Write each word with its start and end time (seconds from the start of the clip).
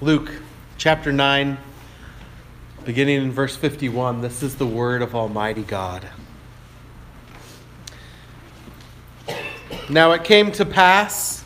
Luke 0.00 0.32
chapter 0.76 1.12
9, 1.12 1.56
beginning 2.84 3.22
in 3.22 3.30
verse 3.30 3.54
51. 3.54 4.22
This 4.22 4.42
is 4.42 4.56
the 4.56 4.66
word 4.66 5.02
of 5.02 5.14
Almighty 5.14 5.62
God. 5.62 6.08
Now 9.88 10.10
it 10.10 10.24
came 10.24 10.50
to 10.52 10.64
pass, 10.64 11.44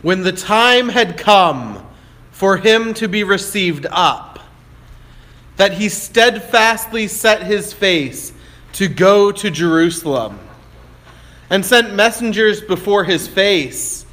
when 0.00 0.22
the 0.22 0.32
time 0.32 0.88
had 0.88 1.18
come 1.18 1.86
for 2.30 2.56
him 2.56 2.94
to 2.94 3.08
be 3.08 3.24
received 3.24 3.86
up, 3.90 4.38
that 5.58 5.74
he 5.74 5.90
steadfastly 5.90 7.06
set 7.08 7.42
his 7.42 7.74
face 7.74 8.32
to 8.72 8.88
go 8.88 9.30
to 9.32 9.50
Jerusalem, 9.50 10.40
and 11.50 11.64
sent 11.64 11.92
messengers 11.94 12.62
before 12.62 13.04
his 13.04 13.28
face. 13.28 14.06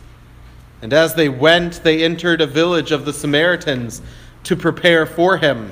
And 0.81 0.93
as 0.93 1.15
they 1.15 1.29
went, 1.29 1.83
they 1.83 2.04
entered 2.04 2.41
a 2.41 2.47
village 2.47 2.91
of 2.91 3.05
the 3.05 3.13
Samaritans 3.13 4.01
to 4.43 4.55
prepare 4.55 5.05
for 5.05 5.37
him. 5.37 5.71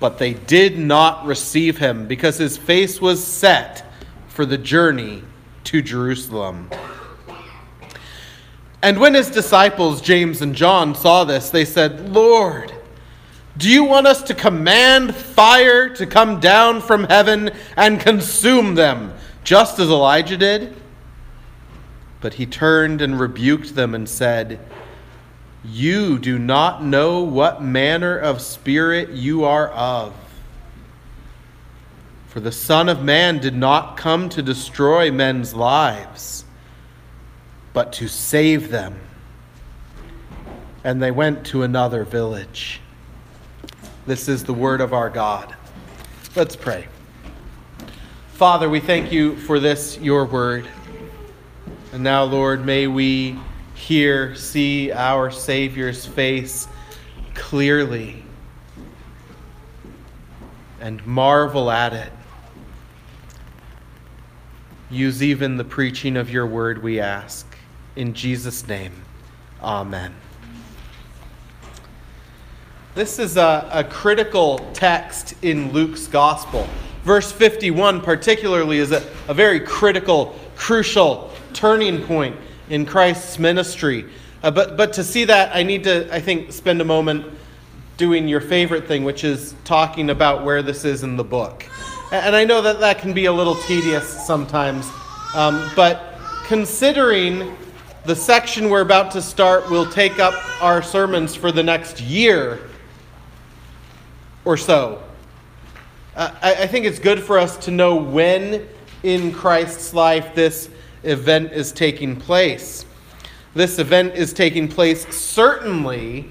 But 0.00 0.18
they 0.18 0.34
did 0.34 0.78
not 0.78 1.24
receive 1.26 1.78
him, 1.78 2.06
because 2.06 2.38
his 2.38 2.56
face 2.56 3.00
was 3.00 3.22
set 3.22 3.84
for 4.28 4.44
the 4.46 4.58
journey 4.58 5.22
to 5.64 5.82
Jerusalem. 5.82 6.70
And 8.82 8.98
when 8.98 9.14
his 9.14 9.30
disciples, 9.30 10.00
James 10.00 10.40
and 10.40 10.54
John, 10.54 10.94
saw 10.94 11.24
this, 11.24 11.50
they 11.50 11.66
said, 11.66 12.14
Lord, 12.14 12.72
do 13.58 13.68
you 13.68 13.84
want 13.84 14.06
us 14.06 14.22
to 14.22 14.34
command 14.34 15.14
fire 15.14 15.88
to 15.90 16.06
come 16.06 16.40
down 16.40 16.80
from 16.80 17.04
heaven 17.04 17.50
and 17.76 18.00
consume 18.00 18.74
them, 18.74 19.12
just 19.44 19.78
as 19.78 19.90
Elijah 19.90 20.38
did? 20.38 20.74
But 22.20 22.34
he 22.34 22.46
turned 22.46 23.00
and 23.00 23.18
rebuked 23.18 23.74
them 23.74 23.94
and 23.94 24.08
said, 24.08 24.60
You 25.64 26.18
do 26.18 26.38
not 26.38 26.84
know 26.84 27.20
what 27.22 27.62
manner 27.62 28.18
of 28.18 28.40
spirit 28.40 29.10
you 29.10 29.44
are 29.44 29.68
of. 29.68 30.14
For 32.28 32.40
the 32.40 32.52
Son 32.52 32.88
of 32.88 33.02
Man 33.02 33.38
did 33.38 33.56
not 33.56 33.96
come 33.96 34.28
to 34.28 34.42
destroy 34.42 35.10
men's 35.10 35.52
lives, 35.54 36.44
but 37.72 37.92
to 37.94 38.06
save 38.06 38.70
them. 38.70 39.00
And 40.84 41.02
they 41.02 41.10
went 41.10 41.44
to 41.46 41.62
another 41.62 42.04
village. 42.04 42.80
This 44.06 44.28
is 44.28 44.44
the 44.44 44.54
word 44.54 44.80
of 44.80 44.92
our 44.92 45.10
God. 45.10 45.54
Let's 46.36 46.54
pray. 46.54 46.86
Father, 48.34 48.70
we 48.70 48.80
thank 48.80 49.10
you 49.10 49.36
for 49.36 49.58
this, 49.58 49.98
your 49.98 50.24
word. 50.24 50.68
And 51.92 52.04
now, 52.04 52.22
Lord, 52.22 52.64
may 52.64 52.86
we 52.86 53.36
hear, 53.74 54.36
see 54.36 54.92
our 54.92 55.32
Savior's 55.32 56.06
face 56.06 56.68
clearly 57.34 58.22
and 60.80 61.04
marvel 61.04 61.68
at 61.68 61.92
it. 61.92 62.12
Use 64.88 65.20
even 65.20 65.56
the 65.56 65.64
preaching 65.64 66.16
of 66.16 66.30
your 66.30 66.46
word, 66.46 66.80
we 66.80 67.00
ask. 67.00 67.46
In 67.96 68.14
Jesus' 68.14 68.68
name, 68.68 68.92
amen. 69.60 70.14
This 72.94 73.18
is 73.18 73.36
a, 73.36 73.68
a 73.72 73.82
critical 73.82 74.58
text 74.74 75.34
in 75.42 75.72
Luke's 75.72 76.06
gospel. 76.06 76.68
Verse 77.02 77.32
51, 77.32 78.00
particularly, 78.00 78.78
is 78.78 78.92
a, 78.92 79.04
a 79.26 79.34
very 79.34 79.58
critical, 79.58 80.36
crucial 80.54 81.29
turning 81.52 82.02
point 82.02 82.36
in 82.68 82.86
Christ's 82.86 83.38
ministry. 83.38 84.06
Uh, 84.42 84.50
but, 84.50 84.76
but 84.76 84.92
to 84.94 85.04
see 85.04 85.24
that, 85.24 85.54
I 85.54 85.62
need 85.62 85.84
to, 85.84 86.12
I 86.14 86.20
think, 86.20 86.52
spend 86.52 86.80
a 86.80 86.84
moment 86.84 87.26
doing 87.96 88.26
your 88.26 88.40
favorite 88.40 88.88
thing, 88.88 89.04
which 89.04 89.24
is 89.24 89.54
talking 89.64 90.08
about 90.08 90.44
where 90.44 90.62
this 90.62 90.86
is 90.86 91.02
in 91.02 91.16
the 91.16 91.24
book. 91.24 91.66
And 92.12 92.34
I 92.34 92.44
know 92.44 92.62
that 92.62 92.80
that 92.80 92.98
can 92.98 93.12
be 93.12 93.26
a 93.26 93.32
little 93.32 93.54
tedious 93.54 94.08
sometimes, 94.26 94.88
um, 95.34 95.70
but 95.76 96.14
considering 96.46 97.56
the 98.06 98.16
section 98.16 98.70
we're 98.70 98.80
about 98.80 99.10
to 99.12 99.22
start 99.22 99.70
will 99.70 99.84
take 99.84 100.18
up 100.18 100.34
our 100.62 100.82
sermons 100.82 101.34
for 101.34 101.52
the 101.52 101.62
next 101.62 102.00
year 102.00 102.58
or 104.44 104.56
so, 104.56 105.02
uh, 106.16 106.30
I, 106.42 106.54
I 106.62 106.66
think 106.66 106.86
it's 106.86 106.98
good 106.98 107.20
for 107.22 107.38
us 107.38 107.58
to 107.58 107.70
know 107.70 107.96
when 107.96 108.66
in 109.02 109.32
Christ's 109.32 109.94
life 109.94 110.34
this 110.34 110.70
event 111.02 111.52
is 111.52 111.72
taking 111.72 112.16
place. 112.16 112.84
This 113.54 113.78
event 113.78 114.14
is 114.14 114.32
taking 114.32 114.68
place 114.68 115.06
certainly 115.14 116.28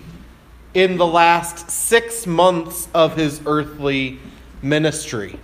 in 0.74 0.98
the 0.98 1.08
last 1.08 1.70
six 1.70 2.28
months 2.28 2.88
of 2.94 3.16
his 3.16 3.42
earthly 3.46 4.20
ministry 4.62 5.40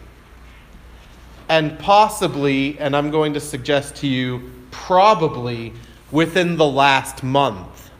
and 1.49 1.77
possibly, 1.79 2.77
and 2.79 2.95
I'm 2.95 3.11
going 3.11 3.33
to 3.33 3.39
suggest 3.39 3.95
to 3.97 4.07
you, 4.07 4.51
probably 4.71 5.73
within 6.11 6.57
the 6.57 6.65
last 6.65 7.23
month. 7.23 7.91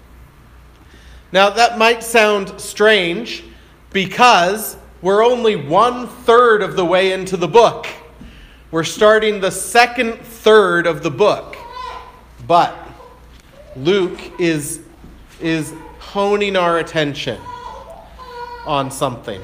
Now, 1.32 1.50
that 1.52 1.78
might 1.78 2.04
sound 2.04 2.60
strange 2.60 3.44
because 3.92 4.78
we're 5.02 5.24
only 5.24 5.56
one 5.56 6.08
third 6.08 6.62
of 6.62 6.76
the 6.76 6.86
way 6.86 7.12
into 7.12 7.38
the 7.38 7.48
book. 7.48 7.88
We're 8.76 8.84
starting 8.84 9.40
the 9.40 9.52
second 9.52 10.20
third 10.20 10.86
of 10.86 11.02
the 11.02 11.10
book. 11.10 11.56
But 12.46 12.78
Luke 13.78 14.20
is, 14.38 14.82
is 15.40 15.74
honing 16.00 16.58
our 16.58 16.80
attention 16.80 17.40
on 18.66 18.92
something. 18.92 19.42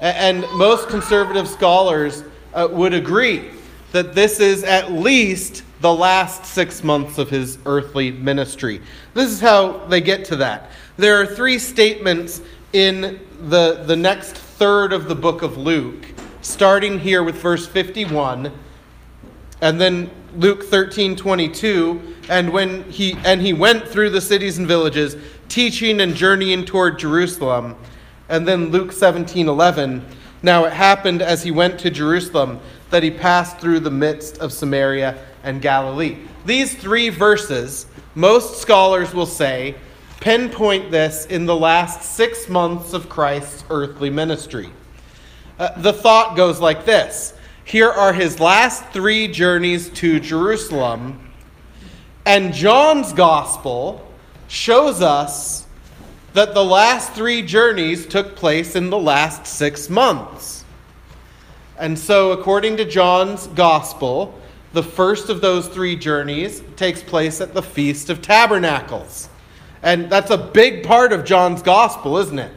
And 0.00 0.42
most 0.52 0.88
conservative 0.88 1.48
scholars 1.48 2.22
uh, 2.52 2.68
would 2.70 2.94
agree 2.94 3.50
that 3.90 4.14
this 4.14 4.38
is 4.38 4.62
at 4.62 4.92
least 4.92 5.64
the 5.80 5.92
last 5.92 6.44
six 6.44 6.84
months 6.84 7.18
of 7.18 7.28
his 7.28 7.58
earthly 7.66 8.12
ministry. 8.12 8.80
This 9.14 9.32
is 9.32 9.40
how 9.40 9.78
they 9.86 10.00
get 10.00 10.24
to 10.26 10.36
that. 10.36 10.70
There 10.96 11.20
are 11.20 11.26
three 11.26 11.58
statements 11.58 12.40
in 12.72 13.18
the, 13.48 13.82
the 13.84 13.96
next 13.96 14.36
third 14.36 14.92
of 14.92 15.08
the 15.08 15.16
book 15.16 15.42
of 15.42 15.56
Luke, 15.56 16.06
starting 16.44 17.00
here 17.00 17.22
with 17.22 17.36
verse 17.36 17.66
51, 17.66 18.52
and 19.60 19.80
then 19.80 20.10
Luke 20.36 20.64
13 20.64 21.16
22, 21.16 22.16
and 22.28 22.52
when 22.52 22.88
he 22.90 23.16
and 23.24 23.40
he 23.40 23.52
went 23.52 23.88
through 23.88 24.10
the 24.10 24.20
cities 24.20 24.58
and 24.58 24.68
villages, 24.68 25.16
teaching 25.48 26.00
and 26.00 26.14
journeying 26.14 26.64
toward 26.64 26.98
Jerusalem, 26.98 27.76
and 28.28 28.46
then 28.46 28.70
Luke 28.70 28.92
17 28.92 29.48
11 29.48 30.04
now 30.44 30.66
it 30.66 30.74
happened 30.74 31.22
as 31.22 31.42
he 31.42 31.50
went 31.50 31.78
to 31.80 31.90
Jerusalem 31.90 32.60
that 32.90 33.02
he 33.02 33.10
passed 33.10 33.56
through 33.58 33.80
the 33.80 33.90
midst 33.90 34.38
of 34.38 34.52
Samaria 34.52 35.16
and 35.42 35.62
Galilee. 35.62 36.18
These 36.44 36.74
three 36.74 37.08
verses, 37.08 37.86
most 38.14 38.60
scholars 38.60 39.14
will 39.14 39.24
say, 39.24 39.74
pinpoint 40.20 40.90
this 40.90 41.24
in 41.26 41.46
the 41.46 41.56
last 41.56 42.02
six 42.02 42.46
months 42.46 42.92
of 42.92 43.08
Christ's 43.08 43.64
earthly 43.70 44.10
ministry. 44.10 44.70
Uh, 45.58 45.80
the 45.80 45.92
thought 45.92 46.36
goes 46.36 46.60
like 46.60 46.84
this 46.84 47.34
Here 47.64 47.90
are 47.90 48.12
his 48.12 48.40
last 48.40 48.84
three 48.86 49.28
journeys 49.28 49.88
to 49.90 50.18
Jerusalem, 50.18 51.30
and 52.26 52.52
John's 52.52 53.12
gospel 53.12 54.06
shows 54.48 55.00
us 55.00 55.66
that 56.32 56.54
the 56.54 56.64
last 56.64 57.12
three 57.12 57.42
journeys 57.42 58.06
took 58.06 58.34
place 58.34 58.74
in 58.74 58.90
the 58.90 58.98
last 58.98 59.46
six 59.46 59.88
months. 59.88 60.64
And 61.78 61.96
so, 61.98 62.32
according 62.32 62.76
to 62.78 62.84
John's 62.84 63.46
gospel, 63.48 64.40
the 64.72 64.82
first 64.82 65.28
of 65.28 65.40
those 65.40 65.68
three 65.68 65.94
journeys 65.94 66.62
takes 66.74 67.02
place 67.02 67.40
at 67.40 67.54
the 67.54 67.62
Feast 67.62 68.10
of 68.10 68.20
Tabernacles. 68.20 69.28
And 69.82 70.10
that's 70.10 70.30
a 70.30 70.38
big 70.38 70.84
part 70.84 71.12
of 71.12 71.24
John's 71.24 71.62
gospel, 71.62 72.18
isn't 72.18 72.38
it? 72.38 72.50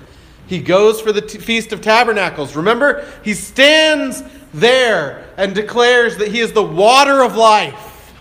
He 0.48 0.60
goes 0.60 1.02
for 1.02 1.12
the 1.12 1.22
t- 1.22 1.38
Feast 1.38 1.74
of 1.74 1.82
Tabernacles. 1.82 2.56
Remember, 2.56 3.06
he 3.24 3.34
stands 3.34 4.24
there 4.54 5.26
and 5.38 5.54
declares 5.54 6.18
that 6.18 6.30
he 6.30 6.40
is 6.40 6.54
the 6.54 6.64
water 6.64 7.22
of 7.22 7.36
life. 7.36 8.14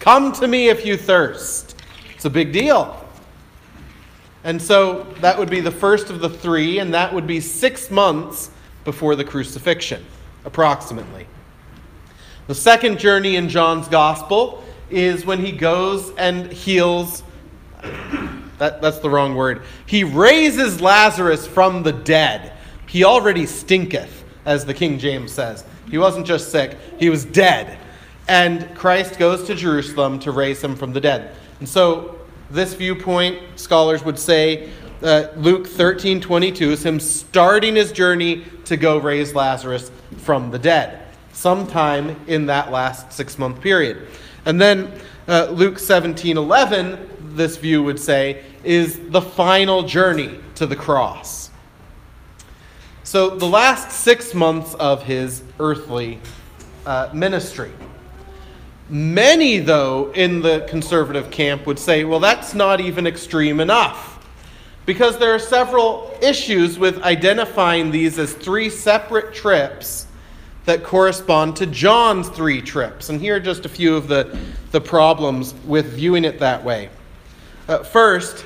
Come 0.00 0.32
to 0.32 0.46
me 0.46 0.68
if 0.68 0.86
you 0.86 0.96
thirst. 0.96 1.82
It's 2.14 2.24
a 2.24 2.30
big 2.30 2.52
deal. 2.52 3.04
And 4.44 4.60
so 4.60 5.04
that 5.20 5.38
would 5.38 5.50
be 5.50 5.60
the 5.60 5.70
first 5.70 6.10
of 6.10 6.20
the 6.20 6.28
three, 6.28 6.78
and 6.78 6.94
that 6.94 7.12
would 7.12 7.26
be 7.26 7.40
six 7.40 7.90
months 7.90 8.50
before 8.84 9.16
the 9.16 9.24
crucifixion, 9.24 10.04
approximately. 10.44 11.26
The 12.46 12.54
second 12.54 12.98
journey 12.98 13.36
in 13.36 13.48
John's 13.48 13.88
gospel 13.88 14.64
is 14.90 15.26
when 15.26 15.44
he 15.44 15.52
goes 15.52 16.12
and 16.16 16.50
heals. 16.52 17.22
That, 18.58 18.82
that's 18.82 18.98
the 18.98 19.10
wrong 19.10 19.34
word. 19.34 19.62
He 19.86 20.04
raises 20.04 20.80
Lazarus 20.80 21.46
from 21.46 21.82
the 21.82 21.92
dead. 21.92 22.52
He 22.86 23.04
already 23.04 23.46
stinketh, 23.46 24.24
as 24.44 24.64
the 24.64 24.74
King 24.74 24.98
James 24.98 25.32
says. 25.32 25.64
He 25.90 25.98
wasn't 25.98 26.26
just 26.26 26.50
sick, 26.50 26.76
he 26.98 27.08
was 27.10 27.24
dead. 27.24 27.78
And 28.28 28.74
Christ 28.74 29.18
goes 29.18 29.46
to 29.46 29.54
Jerusalem 29.54 30.18
to 30.20 30.32
raise 30.32 30.62
him 30.62 30.76
from 30.76 30.92
the 30.92 31.00
dead. 31.00 31.34
And 31.60 31.68
so 31.68 32.18
This 32.50 32.72
viewpoint, 32.72 33.38
scholars 33.56 34.02
would 34.04 34.18
say, 34.18 34.70
uh, 35.02 35.26
Luke 35.36 35.66
13 35.66 36.20
22 36.20 36.72
is 36.72 36.84
him 36.84 36.98
starting 36.98 37.76
his 37.76 37.92
journey 37.92 38.44
to 38.64 38.76
go 38.76 38.98
raise 38.98 39.34
Lazarus 39.34 39.90
from 40.16 40.50
the 40.50 40.58
dead, 40.58 41.06
sometime 41.32 42.16
in 42.26 42.46
that 42.46 42.72
last 42.72 43.12
six 43.12 43.38
month 43.38 43.60
period. 43.60 44.08
And 44.46 44.58
then 44.60 44.90
uh, 45.28 45.48
Luke 45.50 45.78
17 45.78 46.36
11, 46.36 47.08
this 47.36 47.56
view 47.58 47.82
would 47.82 48.00
say, 48.00 48.42
is 48.64 48.98
the 49.10 49.20
final 49.20 49.82
journey 49.82 50.40
to 50.56 50.66
the 50.66 50.74
cross. 50.74 51.50
So, 53.04 53.30
the 53.30 53.46
last 53.46 53.92
six 53.92 54.34
months 54.34 54.74
of 54.74 55.02
his 55.02 55.42
earthly 55.60 56.18
uh, 56.84 57.10
ministry. 57.12 57.70
Many, 58.90 59.58
though, 59.58 60.10
in 60.12 60.40
the 60.40 60.66
conservative 60.68 61.30
camp 61.30 61.66
would 61.66 61.78
say, 61.78 62.04
well, 62.04 62.20
that's 62.20 62.54
not 62.54 62.80
even 62.80 63.06
extreme 63.06 63.60
enough. 63.60 64.26
Because 64.86 65.18
there 65.18 65.34
are 65.34 65.38
several 65.38 66.16
issues 66.22 66.78
with 66.78 67.02
identifying 67.02 67.90
these 67.90 68.18
as 68.18 68.32
three 68.32 68.70
separate 68.70 69.34
trips 69.34 70.07
that 70.68 70.84
correspond 70.84 71.56
to 71.56 71.64
John's 71.64 72.28
three 72.28 72.60
trips. 72.60 73.08
And 73.08 73.18
here 73.18 73.36
are 73.36 73.40
just 73.40 73.64
a 73.64 73.70
few 73.70 73.96
of 73.96 74.06
the, 74.06 74.38
the 74.70 74.80
problems 74.80 75.54
with 75.66 75.94
viewing 75.94 76.26
it 76.26 76.38
that 76.40 76.62
way. 76.62 76.90
Uh, 77.66 77.82
first, 77.82 78.44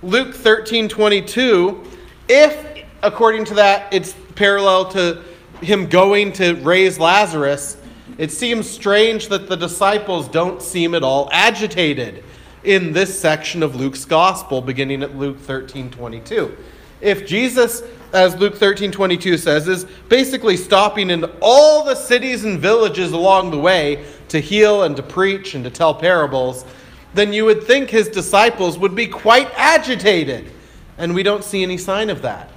Luke 0.00 0.34
13 0.34 0.88
22, 0.88 1.82
if, 2.28 2.84
according 3.02 3.44
to 3.46 3.54
that, 3.54 3.92
it's 3.92 4.14
parallel 4.36 4.88
to 4.90 5.20
him 5.62 5.86
going 5.86 6.32
to 6.34 6.54
raise 6.62 7.00
Lazarus, 7.00 7.76
it 8.18 8.30
seems 8.30 8.70
strange 8.70 9.26
that 9.28 9.48
the 9.48 9.56
disciples 9.56 10.28
don't 10.28 10.62
seem 10.62 10.94
at 10.94 11.02
all 11.02 11.28
agitated 11.32 12.22
in 12.62 12.92
this 12.92 13.18
section 13.18 13.64
of 13.64 13.74
Luke's 13.74 14.04
gospel, 14.04 14.60
beginning 14.60 15.02
at 15.02 15.16
Luke 15.16 15.40
13 15.40 15.90
22. 15.90 16.56
If 17.00 17.26
Jesus, 17.26 17.82
as 18.14 18.36
Luke 18.36 18.54
13 18.54 18.92
22 18.92 19.36
says, 19.36 19.66
is 19.66 19.84
basically 20.08 20.56
stopping 20.56 21.10
in 21.10 21.24
all 21.42 21.84
the 21.84 21.96
cities 21.96 22.44
and 22.44 22.60
villages 22.60 23.12
along 23.12 23.50
the 23.50 23.58
way 23.58 24.06
to 24.28 24.40
heal 24.40 24.84
and 24.84 24.96
to 24.96 25.02
preach 25.02 25.54
and 25.54 25.64
to 25.64 25.70
tell 25.70 25.92
parables, 25.92 26.64
then 27.12 27.32
you 27.32 27.44
would 27.44 27.64
think 27.64 27.90
his 27.90 28.08
disciples 28.08 28.78
would 28.78 28.94
be 28.94 29.06
quite 29.06 29.50
agitated. 29.56 30.50
And 30.96 31.12
we 31.12 31.24
don't 31.24 31.42
see 31.42 31.64
any 31.64 31.76
sign 31.76 32.08
of 32.08 32.22
that. 32.22 32.50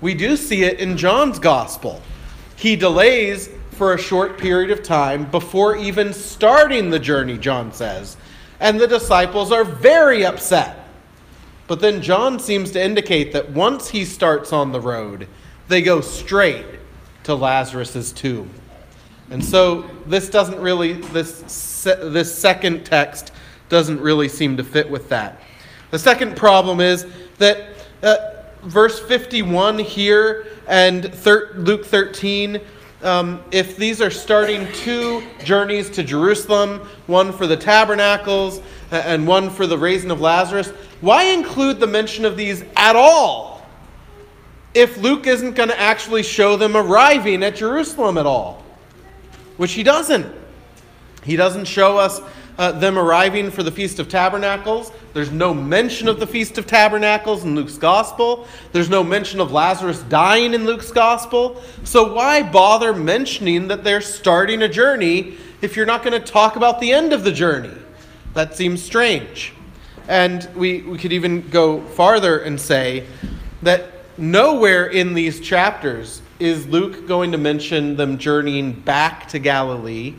We 0.00 0.14
do 0.14 0.36
see 0.36 0.62
it 0.62 0.78
in 0.78 0.96
John's 0.96 1.40
gospel. 1.40 2.00
He 2.56 2.76
delays 2.76 3.50
for 3.72 3.94
a 3.94 3.98
short 3.98 4.38
period 4.38 4.70
of 4.70 4.84
time 4.84 5.28
before 5.28 5.76
even 5.76 6.12
starting 6.12 6.90
the 6.90 7.00
journey, 7.00 7.36
John 7.36 7.72
says. 7.72 8.16
And 8.60 8.80
the 8.80 8.86
disciples 8.86 9.50
are 9.50 9.64
very 9.64 10.24
upset. 10.24 10.83
But 11.66 11.80
then 11.80 12.02
John 12.02 12.38
seems 12.38 12.70
to 12.72 12.82
indicate 12.82 13.32
that 13.32 13.50
once 13.50 13.88
he 13.88 14.04
starts 14.04 14.52
on 14.52 14.72
the 14.72 14.80
road, 14.80 15.28
they 15.68 15.80
go 15.82 16.00
straight 16.00 16.66
to 17.24 17.34
Lazarus's 17.34 18.12
tomb. 18.12 18.50
And 19.30 19.42
so 19.42 19.90
this 20.06 20.28
doesn't 20.28 20.60
really 20.60 20.92
this 20.92 21.84
this 21.84 22.36
second 22.36 22.84
text 22.84 23.32
doesn't 23.70 24.00
really 24.00 24.28
seem 24.28 24.56
to 24.58 24.64
fit 24.64 24.88
with 24.88 25.08
that. 25.08 25.40
The 25.90 25.98
second 25.98 26.36
problem 26.36 26.80
is 26.80 27.06
that 27.38 27.68
uh, 28.02 28.16
verse 28.62 29.00
51 29.00 29.78
here 29.78 30.46
and 30.66 31.12
thir- 31.14 31.52
Luke 31.54 31.86
13 31.86 32.60
um, 33.04 33.44
if 33.50 33.76
these 33.76 34.00
are 34.00 34.10
starting 34.10 34.66
two 34.72 35.22
journeys 35.44 35.90
to 35.90 36.02
Jerusalem, 36.02 36.80
one 37.06 37.34
for 37.34 37.46
the 37.46 37.56
tabernacles 37.56 38.62
and 38.90 39.26
one 39.26 39.50
for 39.50 39.66
the 39.66 39.76
raising 39.76 40.10
of 40.10 40.22
Lazarus, 40.22 40.72
why 41.04 41.24
include 41.24 41.80
the 41.80 41.86
mention 41.86 42.24
of 42.24 42.36
these 42.36 42.64
at 42.76 42.96
all 42.96 43.62
if 44.72 44.96
Luke 44.96 45.26
isn't 45.26 45.54
going 45.54 45.68
to 45.68 45.78
actually 45.78 46.22
show 46.22 46.56
them 46.56 46.76
arriving 46.76 47.42
at 47.42 47.56
Jerusalem 47.56 48.16
at 48.16 48.24
all? 48.24 48.64
Which 49.58 49.72
he 49.72 49.82
doesn't. 49.82 50.26
He 51.22 51.36
doesn't 51.36 51.66
show 51.66 51.98
us 51.98 52.22
uh, 52.56 52.72
them 52.72 52.98
arriving 52.98 53.50
for 53.50 53.62
the 53.62 53.70
Feast 53.70 53.98
of 53.98 54.08
Tabernacles. 54.08 54.92
There's 55.12 55.30
no 55.30 55.52
mention 55.52 56.08
of 56.08 56.20
the 56.20 56.26
Feast 56.26 56.56
of 56.56 56.66
Tabernacles 56.66 57.44
in 57.44 57.54
Luke's 57.54 57.76
Gospel. 57.76 58.46
There's 58.72 58.88
no 58.88 59.04
mention 59.04 59.40
of 59.40 59.52
Lazarus 59.52 60.02
dying 60.02 60.54
in 60.54 60.64
Luke's 60.64 60.90
Gospel. 60.90 61.62
So 61.84 62.14
why 62.14 62.42
bother 62.42 62.94
mentioning 62.94 63.68
that 63.68 63.84
they're 63.84 64.00
starting 64.00 64.62
a 64.62 64.68
journey 64.68 65.36
if 65.60 65.76
you're 65.76 65.86
not 65.86 66.02
going 66.02 66.18
to 66.18 66.32
talk 66.32 66.56
about 66.56 66.80
the 66.80 66.92
end 66.92 67.12
of 67.12 67.24
the 67.24 67.32
journey? 67.32 67.76
That 68.32 68.56
seems 68.56 68.82
strange. 68.82 69.52
And 70.08 70.48
we, 70.54 70.82
we 70.82 70.98
could 70.98 71.12
even 71.12 71.48
go 71.48 71.80
farther 71.80 72.40
and 72.40 72.60
say 72.60 73.06
that 73.62 73.92
nowhere 74.18 74.86
in 74.86 75.14
these 75.14 75.40
chapters 75.40 76.20
is 76.38 76.66
Luke 76.66 77.06
going 77.06 77.32
to 77.32 77.38
mention 77.38 77.96
them 77.96 78.18
journeying 78.18 78.72
back 78.72 79.28
to 79.28 79.38
Galilee 79.38 80.14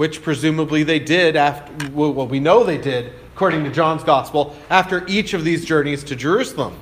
which 0.00 0.22
presumably 0.22 0.82
they 0.82 0.98
did 0.98 1.36
after, 1.36 1.90
well, 1.90 2.26
we 2.26 2.40
know 2.40 2.64
they 2.64 2.78
did, 2.78 3.12
according 3.34 3.64
to 3.64 3.70
John's 3.70 4.02
gospel, 4.02 4.56
after 4.70 5.06
each 5.06 5.34
of 5.34 5.44
these 5.44 5.64
journeys 5.64 6.04
to 6.04 6.16
Jerusalem. 6.16 6.74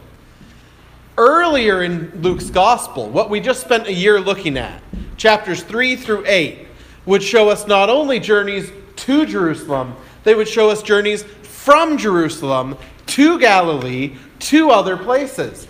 Earlier 1.17 1.83
in 1.83 2.13
Luke's 2.23 2.49
gospel, 2.49 3.09
what 3.09 3.29
we 3.29 3.41
just 3.41 3.61
spent 3.61 3.89
a 3.89 3.93
year 3.93 4.21
looking 4.21 4.57
at, 4.57 4.81
chapters 5.17 5.65
3 5.65 5.97
through 5.97 6.25
8, 6.27 6.69
would 7.07 7.23
show 7.23 7.49
us 7.49 7.67
not 7.67 7.91
only 7.91 8.21
journeys 8.21 8.71
to 8.95 9.27
Jerusalem, 9.27 9.97
they 10.23 10.37
would 10.37 10.47
show 10.47 10.71
us 10.71 10.81
journeys 10.81 11.25
from 11.69 11.99
Jerusalem 11.99 12.79
to 13.05 13.39
Galilee 13.39 14.15
to 14.39 14.71
other 14.71 14.97
places. 14.97 15.69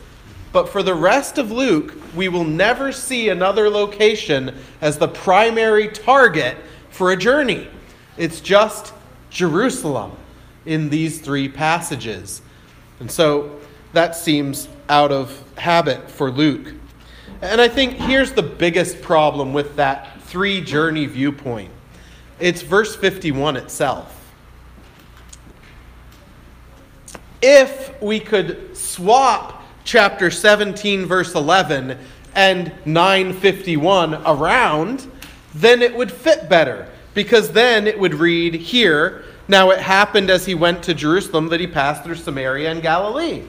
But 0.52 0.68
for 0.68 0.80
the 0.80 0.94
rest 0.94 1.38
of 1.38 1.50
Luke, 1.50 1.92
we 2.14 2.28
will 2.28 2.44
never 2.44 2.92
see 2.92 3.30
another 3.30 3.68
location 3.68 4.54
as 4.80 4.96
the 4.96 5.08
primary 5.08 5.88
target 5.88 6.56
for 6.90 7.10
a 7.10 7.16
journey. 7.16 7.66
It's 8.16 8.40
just 8.40 8.94
Jerusalem 9.30 10.12
in 10.64 10.88
these 10.88 11.20
three 11.20 11.48
passages. 11.48 12.42
And 13.00 13.10
so 13.10 13.58
that 13.92 14.14
seems 14.14 14.68
out 14.88 15.10
of 15.10 15.42
habit 15.58 16.08
for 16.08 16.30
Luke. 16.30 16.74
And 17.42 17.60
I 17.60 17.66
think 17.66 17.94
here's 17.94 18.30
the 18.30 18.42
biggest 18.44 19.02
problem 19.02 19.52
with 19.52 19.74
that 19.74 20.22
three 20.22 20.60
journey 20.60 21.06
viewpoint 21.06 21.72
it's 22.38 22.62
verse 22.62 22.94
51 22.94 23.56
itself. 23.56 24.17
If 27.40 28.00
we 28.02 28.18
could 28.18 28.76
swap 28.76 29.62
chapter 29.84 30.30
17, 30.30 31.06
verse 31.06 31.34
11, 31.34 31.98
and 32.34 32.72
951 32.84 34.14
around, 34.26 35.10
then 35.54 35.82
it 35.82 35.94
would 35.94 36.10
fit 36.10 36.48
better. 36.48 36.88
Because 37.14 37.52
then 37.52 37.86
it 37.86 37.98
would 37.98 38.14
read 38.14 38.54
here, 38.54 39.24
now 39.46 39.70
it 39.70 39.78
happened 39.78 40.30
as 40.30 40.46
he 40.46 40.54
went 40.54 40.82
to 40.84 40.94
Jerusalem 40.94 41.48
that 41.48 41.60
he 41.60 41.66
passed 41.66 42.04
through 42.04 42.16
Samaria 42.16 42.70
and 42.70 42.82
Galilee. 42.82 43.42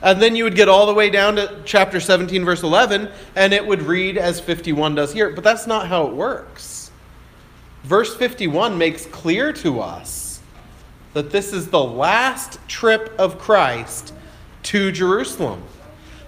And 0.00 0.22
then 0.22 0.36
you 0.36 0.44
would 0.44 0.54
get 0.54 0.68
all 0.68 0.86
the 0.86 0.94
way 0.94 1.10
down 1.10 1.36
to 1.36 1.60
chapter 1.64 1.98
17, 1.98 2.44
verse 2.44 2.62
11, 2.62 3.10
and 3.34 3.52
it 3.52 3.66
would 3.66 3.82
read 3.82 4.16
as 4.16 4.38
51 4.38 4.94
does 4.94 5.12
here. 5.12 5.30
But 5.30 5.42
that's 5.42 5.66
not 5.66 5.88
how 5.88 6.06
it 6.06 6.14
works. 6.14 6.92
Verse 7.82 8.14
51 8.16 8.78
makes 8.78 9.06
clear 9.06 9.52
to 9.54 9.80
us 9.80 10.27
that 11.18 11.30
this 11.32 11.52
is 11.52 11.66
the 11.66 11.82
last 11.82 12.60
trip 12.68 13.12
of 13.18 13.40
Christ 13.40 14.14
to 14.62 14.92
Jerusalem. 14.92 15.60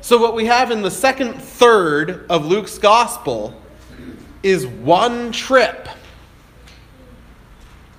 So, 0.00 0.18
what 0.18 0.35
we 0.35 0.47
have 0.47 0.73
in 0.73 0.82
the 0.82 0.90
second 0.90 1.35
third 1.35 2.26
of 2.28 2.44
Luke's 2.44 2.76
gospel 2.76 3.54
is 4.42 4.66
one 4.66 5.30
trip. 5.30 5.88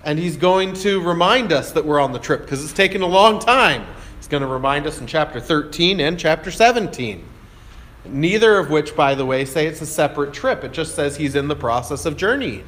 And 0.04 0.20
he's 0.20 0.36
going 0.36 0.74
to 0.74 1.00
remind 1.00 1.54
us 1.54 1.72
that 1.72 1.86
we're 1.86 2.02
on 2.02 2.12
the 2.12 2.20
trip 2.20 2.42
because 2.42 2.62
it's 2.62 2.74
taken 2.74 3.02
a 3.02 3.08
long 3.08 3.40
time. 3.40 3.86
He's 4.18 4.28
going 4.28 4.42
to 4.42 4.48
remind 4.48 4.86
us 4.86 5.00
in 5.00 5.08
chapter 5.08 5.40
13 5.40 6.02
and 6.02 6.20
chapter 6.20 6.52
17. 6.52 7.24
Neither 8.04 8.58
of 8.58 8.70
which, 8.70 8.98
by 8.98 9.16
the 9.16 9.26
way, 9.26 9.46
say 9.46 9.66
it's 9.66 9.80
a 9.80 9.86
separate 9.86 10.34
trip. 10.34 10.66
It 10.66 10.74
just 10.74 10.94
says 10.94 11.16
he's 11.16 11.36
in 11.36 11.48
the 11.48 11.56
process 11.56 12.06
of 12.06 12.18
journeying. 12.18 12.66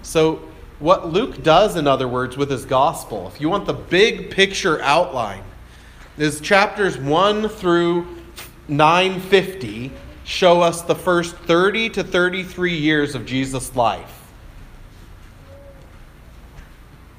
So, 0.00 0.49
what 0.80 1.12
Luke 1.12 1.42
does, 1.42 1.76
in 1.76 1.86
other 1.86 2.08
words, 2.08 2.36
with 2.36 2.50
his 2.50 2.64
gospel, 2.64 3.30
if 3.32 3.40
you 3.40 3.48
want 3.48 3.66
the 3.66 3.72
big 3.72 4.30
picture 4.30 4.82
outline, 4.82 5.44
is 6.18 6.40
chapters 6.40 6.98
1 6.98 7.48
through 7.48 8.06
950 8.68 9.92
show 10.30 10.60
us 10.60 10.82
the 10.82 10.94
first 10.94 11.34
30 11.36 11.90
to 11.90 12.04
33 12.04 12.76
years 12.76 13.14
of 13.14 13.26
Jesus' 13.26 13.74
life. 13.74 14.32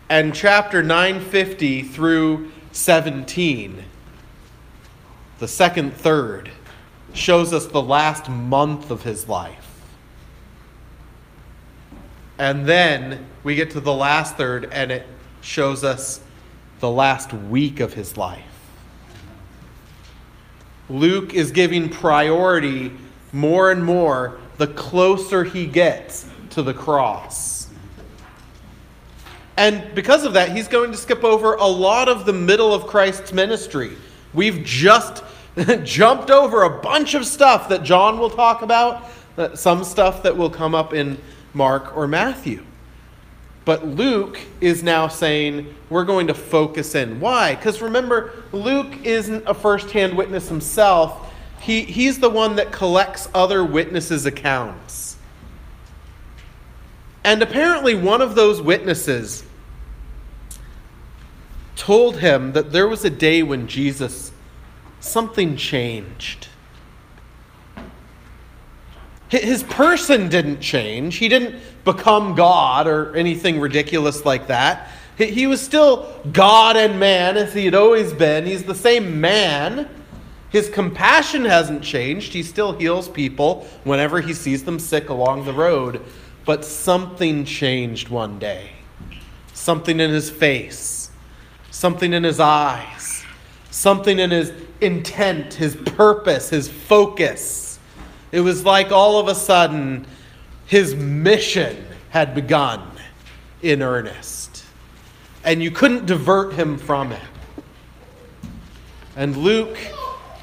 And 0.09 0.33
chapter 0.33 0.81
950 0.81 1.83
through 1.83 2.51
17, 2.71 3.83
the 5.39 5.47
second 5.47 5.93
third, 5.93 6.51
shows 7.13 7.53
us 7.53 7.65
the 7.65 7.81
last 7.81 8.29
month 8.29 8.91
of 8.91 9.03
his 9.03 9.27
life. 9.27 9.70
And 12.41 12.65
then 12.65 13.23
we 13.43 13.53
get 13.53 13.69
to 13.71 13.79
the 13.79 13.93
last 13.93 14.35
third, 14.35 14.67
and 14.71 14.91
it 14.91 15.05
shows 15.41 15.83
us 15.83 16.21
the 16.79 16.89
last 16.89 17.31
week 17.31 17.79
of 17.79 17.93
his 17.93 18.17
life. 18.17 18.41
Luke 20.89 21.35
is 21.35 21.51
giving 21.51 21.87
priority 21.87 22.93
more 23.31 23.69
and 23.69 23.85
more 23.85 24.39
the 24.57 24.65
closer 24.65 25.43
he 25.43 25.67
gets 25.67 26.27
to 26.49 26.63
the 26.63 26.73
cross. 26.73 27.67
And 29.55 29.93
because 29.93 30.25
of 30.25 30.33
that, 30.33 30.51
he's 30.51 30.67
going 30.67 30.91
to 30.91 30.97
skip 30.97 31.23
over 31.23 31.53
a 31.53 31.67
lot 31.67 32.09
of 32.09 32.25
the 32.25 32.33
middle 32.33 32.73
of 32.73 32.87
Christ's 32.87 33.31
ministry. 33.31 33.95
We've 34.33 34.63
just 34.63 35.23
jumped 35.83 36.31
over 36.31 36.63
a 36.63 36.81
bunch 36.81 37.13
of 37.13 37.27
stuff 37.27 37.69
that 37.69 37.83
John 37.83 38.17
will 38.17 38.31
talk 38.31 38.63
about, 38.63 39.11
uh, 39.37 39.55
some 39.55 39.83
stuff 39.83 40.23
that 40.23 40.35
will 40.35 40.49
come 40.49 40.73
up 40.73 40.95
in 40.95 41.19
Mark 41.53 41.95
or 41.95 42.07
Matthew. 42.07 42.63
But 43.63 43.87
Luke 43.87 44.39
is 44.59 44.81
now 44.81 45.07
saying 45.07 45.73
we're 45.89 46.05
going 46.05 46.27
to 46.27 46.33
focus 46.33 46.95
in. 46.95 47.19
Why? 47.19 47.55
Because 47.55 47.81
remember, 47.81 48.43
Luke 48.51 49.05
isn't 49.05 49.43
a 49.45 49.53
first 49.53 49.91
hand 49.91 50.17
witness 50.17 50.49
himself, 50.49 51.31
he, 51.61 51.83
he's 51.83 52.19
the 52.19 52.29
one 52.29 52.55
that 52.55 52.71
collects 52.71 53.29
other 53.35 53.63
witnesses' 53.63 54.25
accounts. 54.25 55.15
And 57.23 57.43
apparently, 57.43 57.93
one 57.93 58.19
of 58.19 58.33
those 58.33 58.59
witnesses 58.59 59.43
told 61.75 62.17
him 62.17 62.53
that 62.53 62.71
there 62.71 62.87
was 62.87 63.05
a 63.05 63.11
day 63.11 63.43
when 63.43 63.67
Jesus, 63.67 64.31
something 64.99 65.55
changed. 65.55 66.47
His 69.31 69.63
person 69.63 70.27
didn't 70.27 70.59
change. 70.59 71.15
He 71.15 71.29
didn't 71.29 71.55
become 71.85 72.35
God 72.35 72.85
or 72.85 73.15
anything 73.15 73.61
ridiculous 73.61 74.25
like 74.25 74.47
that. 74.47 74.89
He 75.17 75.47
was 75.47 75.61
still 75.61 76.13
God 76.33 76.75
and 76.75 76.99
man 76.99 77.37
as 77.37 77.53
he 77.53 77.63
had 77.63 77.73
always 77.73 78.11
been. 78.11 78.45
He's 78.45 78.63
the 78.63 78.75
same 78.75 79.21
man. 79.21 79.87
His 80.49 80.69
compassion 80.69 81.45
hasn't 81.45 81.81
changed. 81.81 82.33
He 82.33 82.43
still 82.43 82.73
heals 82.73 83.07
people 83.07 83.65
whenever 83.85 84.19
he 84.19 84.33
sees 84.33 84.65
them 84.65 84.79
sick 84.79 85.07
along 85.07 85.45
the 85.45 85.53
road. 85.53 86.01
But 86.43 86.65
something 86.65 87.45
changed 87.45 88.09
one 88.09 88.37
day. 88.37 88.71
Something 89.53 90.01
in 90.01 90.09
his 90.09 90.29
face, 90.29 91.09
something 91.69 92.11
in 92.11 92.23
his 92.23 92.41
eyes, 92.41 93.23
something 93.69 94.19
in 94.19 94.31
his 94.31 94.51
intent, 94.81 95.53
his 95.53 95.75
purpose, 95.75 96.49
his 96.49 96.67
focus. 96.67 97.70
It 98.31 98.41
was 98.41 98.65
like 98.65 98.91
all 98.91 99.19
of 99.19 99.27
a 99.27 99.35
sudden 99.35 100.05
his 100.65 100.95
mission 100.95 101.85
had 102.11 102.33
begun 102.33 102.81
in 103.61 103.81
earnest. 103.81 104.65
And 105.43 105.61
you 105.61 105.71
couldn't 105.71 106.05
divert 106.05 106.53
him 106.53 106.77
from 106.77 107.11
it. 107.11 107.21
And 109.15 109.35
Luke, 109.35 109.77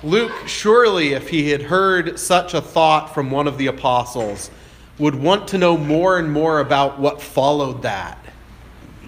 Luke, 0.02 0.46
surely, 0.46 1.14
if 1.14 1.28
he 1.30 1.50
had 1.50 1.62
heard 1.62 2.18
such 2.18 2.52
a 2.52 2.60
thought 2.60 3.14
from 3.14 3.30
one 3.30 3.46
of 3.48 3.56
the 3.56 3.68
apostles, 3.68 4.50
would 4.98 5.14
want 5.14 5.48
to 5.48 5.58
know 5.58 5.76
more 5.76 6.18
and 6.18 6.30
more 6.30 6.60
about 6.60 6.98
what 6.98 7.22
followed 7.22 7.82
that. 7.82 8.18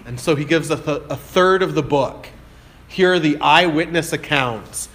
And 0.05 0.19
so 0.19 0.35
he 0.35 0.45
gives 0.45 0.71
a, 0.71 0.77
th- 0.77 1.03
a 1.09 1.15
third 1.15 1.61
of 1.61 1.75
the 1.75 1.83
book. 1.83 2.27
Here 2.87 3.13
are 3.13 3.19
the 3.19 3.37
eyewitness 3.39 4.11
accounts 4.11 4.89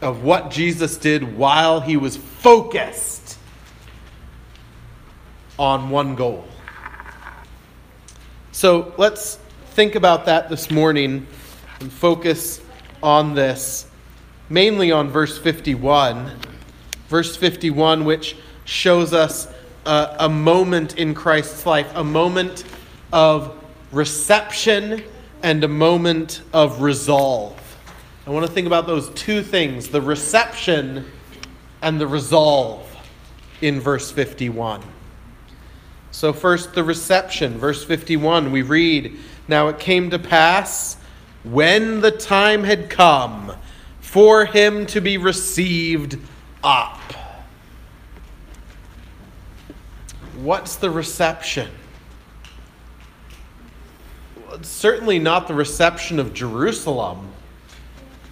of 0.00 0.22
what 0.22 0.50
Jesus 0.50 0.96
did 0.96 1.36
while 1.36 1.80
he 1.80 1.96
was 1.96 2.16
focused 2.16 3.19
on 5.60 5.90
one 5.90 6.14
goal. 6.14 6.42
So 8.50 8.94
let's 8.96 9.36
think 9.72 9.94
about 9.94 10.24
that 10.24 10.48
this 10.48 10.70
morning 10.70 11.26
and 11.80 11.92
focus 11.92 12.62
on 13.02 13.34
this, 13.34 13.86
mainly 14.48 14.90
on 14.90 15.10
verse 15.10 15.36
51. 15.36 16.32
Verse 17.08 17.36
51, 17.36 18.06
which 18.06 18.36
shows 18.64 19.12
us 19.12 19.48
a, 19.84 20.16
a 20.20 20.28
moment 20.30 20.96
in 20.96 21.12
Christ's 21.12 21.66
life, 21.66 21.90
a 21.94 22.04
moment 22.04 22.64
of 23.12 23.62
reception 23.92 25.02
and 25.42 25.62
a 25.62 25.68
moment 25.68 26.40
of 26.54 26.80
resolve. 26.80 27.58
I 28.26 28.30
want 28.30 28.46
to 28.46 28.52
think 28.52 28.66
about 28.66 28.86
those 28.86 29.10
two 29.10 29.42
things 29.42 29.88
the 29.88 30.00
reception 30.00 31.04
and 31.82 32.00
the 32.00 32.06
resolve 32.06 32.86
in 33.60 33.78
verse 33.78 34.10
51. 34.10 34.82
So, 36.20 36.34
first, 36.34 36.74
the 36.74 36.84
reception. 36.84 37.56
Verse 37.56 37.82
51, 37.82 38.52
we 38.52 38.60
read 38.60 39.16
Now 39.48 39.68
it 39.68 39.78
came 39.78 40.10
to 40.10 40.18
pass 40.18 40.98
when 41.44 42.02
the 42.02 42.10
time 42.10 42.62
had 42.62 42.90
come 42.90 43.54
for 44.02 44.44
him 44.44 44.84
to 44.88 45.00
be 45.00 45.16
received 45.16 46.18
up. 46.62 47.00
What's 50.36 50.76
the 50.76 50.90
reception? 50.90 51.70
Well, 54.46 54.62
certainly 54.62 55.18
not 55.18 55.48
the 55.48 55.54
reception 55.54 56.18
of 56.18 56.34
Jerusalem. 56.34 57.32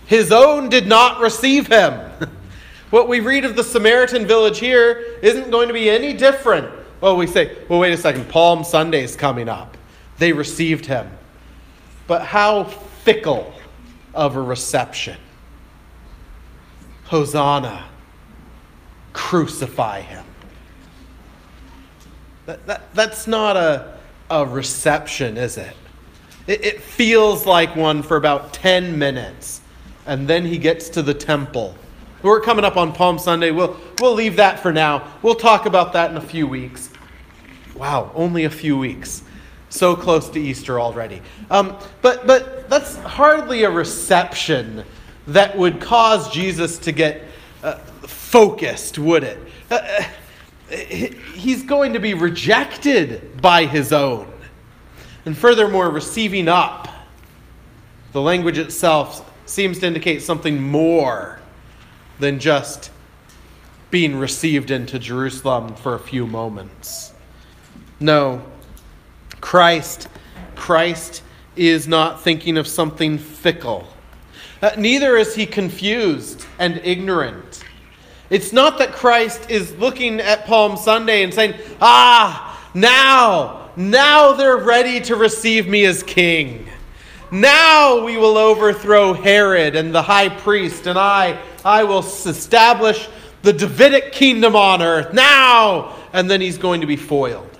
His 0.04 0.30
own 0.30 0.68
did 0.68 0.86
not 0.86 1.22
receive 1.22 1.68
him. 1.68 1.98
what 2.90 3.08
we 3.08 3.20
read 3.20 3.46
of 3.46 3.56
the 3.56 3.64
Samaritan 3.64 4.26
village 4.26 4.58
here 4.58 5.18
isn't 5.22 5.50
going 5.50 5.68
to 5.68 5.74
be 5.74 5.88
any 5.88 6.12
different 6.12 6.77
well, 7.00 7.16
we 7.16 7.26
say, 7.26 7.56
well, 7.68 7.78
wait 7.78 7.92
a 7.92 7.96
second, 7.96 8.28
Palm 8.28 8.64
Sunday 8.64 9.02
is 9.02 9.14
coming 9.14 9.48
up. 9.48 9.76
They 10.18 10.32
received 10.32 10.86
him. 10.86 11.10
But 12.06 12.22
how 12.22 12.64
fickle 12.64 13.54
of 14.14 14.36
a 14.36 14.42
reception. 14.42 15.16
Hosanna, 17.04 17.84
crucify 19.12 20.00
him. 20.00 20.24
That, 22.46 22.66
that, 22.66 22.94
that's 22.94 23.26
not 23.26 23.56
a, 23.56 23.96
a 24.30 24.44
reception, 24.44 25.36
is 25.36 25.56
it? 25.56 25.74
it? 26.46 26.64
It 26.64 26.80
feels 26.80 27.46
like 27.46 27.76
one 27.76 28.02
for 28.02 28.16
about 28.16 28.52
10 28.52 28.98
minutes, 28.98 29.60
and 30.06 30.26
then 30.26 30.44
he 30.44 30.58
gets 30.58 30.88
to 30.90 31.02
the 31.02 31.14
temple 31.14 31.74
we're 32.22 32.40
coming 32.40 32.64
up 32.64 32.76
on 32.76 32.92
Palm 32.92 33.18
Sunday. 33.18 33.50
We'll, 33.50 33.76
we'll 34.00 34.14
leave 34.14 34.36
that 34.36 34.60
for 34.60 34.72
now. 34.72 35.12
We'll 35.22 35.36
talk 35.36 35.66
about 35.66 35.92
that 35.92 36.10
in 36.10 36.16
a 36.16 36.20
few 36.20 36.46
weeks. 36.46 36.90
Wow, 37.76 38.10
only 38.14 38.44
a 38.44 38.50
few 38.50 38.76
weeks. 38.76 39.22
So 39.70 39.94
close 39.94 40.28
to 40.30 40.40
Easter 40.40 40.80
already. 40.80 41.22
Um, 41.50 41.76
but, 42.02 42.26
but 42.26 42.68
that's 42.68 42.96
hardly 42.96 43.64
a 43.64 43.70
reception 43.70 44.84
that 45.28 45.56
would 45.56 45.80
cause 45.80 46.32
Jesus 46.32 46.78
to 46.78 46.92
get 46.92 47.22
uh, 47.62 47.74
focused, 47.74 48.98
would 48.98 49.24
it? 49.24 49.38
Uh, 49.70 49.74
uh 49.74 50.04
he's 50.70 51.62
going 51.62 51.94
to 51.94 51.98
be 51.98 52.14
rejected 52.14 53.40
by 53.40 53.64
his 53.64 53.92
own. 53.92 54.30
And 55.24 55.36
furthermore, 55.36 55.90
receiving 55.90 56.48
up. 56.48 56.88
The 58.12 58.20
language 58.20 58.58
itself 58.58 59.30
seems 59.46 59.78
to 59.78 59.86
indicate 59.86 60.22
something 60.22 60.60
more 60.60 61.37
than 62.18 62.38
just 62.38 62.90
being 63.90 64.16
received 64.16 64.70
into 64.70 64.98
Jerusalem 64.98 65.74
for 65.74 65.94
a 65.94 65.98
few 65.98 66.26
moments. 66.26 67.12
No, 68.00 68.42
Christ, 69.40 70.08
Christ 70.54 71.22
is 71.56 71.88
not 71.88 72.22
thinking 72.22 72.56
of 72.56 72.66
something 72.66 73.18
fickle. 73.18 73.88
Uh, 74.60 74.70
neither 74.76 75.16
is 75.16 75.34
he 75.34 75.46
confused 75.46 76.44
and 76.58 76.80
ignorant. 76.84 77.64
It's 78.30 78.52
not 78.52 78.78
that 78.78 78.92
Christ 78.92 79.50
is 79.50 79.74
looking 79.76 80.20
at 80.20 80.44
Palm 80.44 80.76
Sunday 80.76 81.22
and 81.22 81.32
saying, 81.32 81.54
Ah, 81.80 82.68
now, 82.74 83.70
now 83.76 84.32
they're 84.32 84.58
ready 84.58 85.00
to 85.02 85.16
receive 85.16 85.66
me 85.66 85.84
as 85.86 86.02
king. 86.02 86.68
Now 87.30 88.04
we 88.04 88.16
will 88.16 88.36
overthrow 88.36 89.12
Herod 89.12 89.76
and 89.76 89.94
the 89.94 90.02
high 90.02 90.28
priest, 90.28 90.86
and 90.86 90.98
I 90.98 91.40
I 91.64 91.84
will 91.84 92.00
establish 92.00 93.08
the 93.42 93.52
Davidic 93.52 94.12
kingdom 94.12 94.56
on 94.56 94.82
earth 94.82 95.12
now. 95.12 95.96
And 96.12 96.30
then 96.30 96.40
he's 96.40 96.58
going 96.58 96.80
to 96.80 96.86
be 96.86 96.96
foiled. 96.96 97.58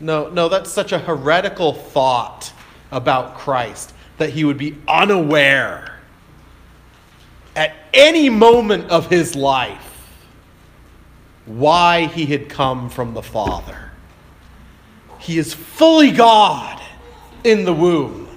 No, 0.00 0.28
no, 0.28 0.48
that's 0.48 0.70
such 0.70 0.92
a 0.92 0.98
heretical 0.98 1.72
thought 1.72 2.52
about 2.90 3.36
Christ 3.36 3.92
that 4.18 4.30
he 4.30 4.44
would 4.44 4.58
be 4.58 4.76
unaware 4.86 5.98
at 7.56 7.74
any 7.92 8.28
moment 8.28 8.90
of 8.90 9.08
his 9.08 9.34
life 9.34 9.84
why 11.46 12.06
he 12.06 12.26
had 12.26 12.48
come 12.48 12.88
from 12.90 13.14
the 13.14 13.22
Father. 13.22 13.90
He 15.18 15.38
is 15.38 15.54
fully 15.54 16.10
God 16.10 16.80
in 17.42 17.64
the 17.64 17.72
womb 17.72 18.28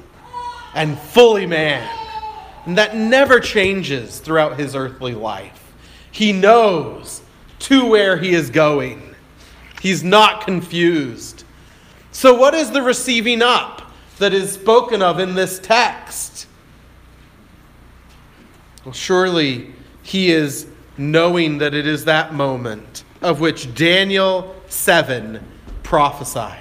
and 0.74 0.98
fully 0.98 1.46
man. 1.46 2.01
And 2.66 2.78
that 2.78 2.96
never 2.96 3.40
changes 3.40 4.20
throughout 4.20 4.60
his 4.60 4.76
earthly 4.76 5.14
life. 5.14 5.74
He 6.12 6.32
knows 6.32 7.22
to 7.60 7.86
where 7.86 8.18
he 8.18 8.34
is 8.34 8.50
going, 8.50 9.16
he's 9.82 10.04
not 10.04 10.46
confused. 10.46 11.44
So, 12.12 12.34
what 12.34 12.54
is 12.54 12.72
the 12.72 12.82
receiving 12.82 13.42
up? 13.42 13.82
that 14.22 14.34
is 14.34 14.54
spoken 14.54 15.02
of 15.02 15.20
in 15.20 15.36
this 15.36 15.60
text? 15.60 16.48
Well, 18.86 18.94
surely 18.94 19.74
he 20.04 20.32
is 20.32 20.68
knowing 20.98 21.58
that 21.58 21.74
it 21.74 21.86
is 21.86 22.06
that 22.06 22.34
moment 22.34 23.04
of 23.22 23.40
which 23.40 23.74
Daniel 23.76 24.56
7 24.70 25.44
prophesied. 25.84 26.60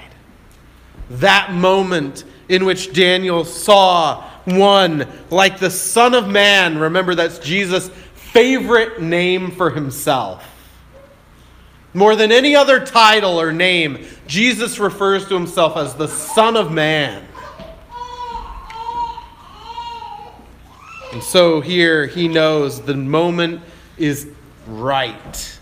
That 1.10 1.52
moment 1.52 2.24
in 2.48 2.64
which 2.64 2.92
Daniel 2.92 3.44
saw 3.44 4.28
one 4.56 5.06
like 5.30 5.58
the 5.58 5.70
Son 5.70 6.14
of 6.14 6.28
Man. 6.28 6.78
Remember, 6.78 7.14
that's 7.14 7.38
Jesus' 7.38 7.88
favorite 8.14 9.00
name 9.00 9.50
for 9.50 9.70
himself. 9.70 10.46
More 11.92 12.14
than 12.14 12.30
any 12.30 12.54
other 12.54 12.84
title 12.84 13.40
or 13.40 13.52
name, 13.52 14.06
Jesus 14.26 14.78
refers 14.78 15.26
to 15.28 15.34
himself 15.34 15.76
as 15.76 15.94
the 15.94 16.06
Son 16.06 16.56
of 16.56 16.70
Man. 16.70 17.26
And 21.12 21.22
so 21.22 21.60
here 21.60 22.06
he 22.06 22.28
knows 22.28 22.80
the 22.80 22.94
moment 22.94 23.62
is 23.98 24.28
right. 24.68 25.58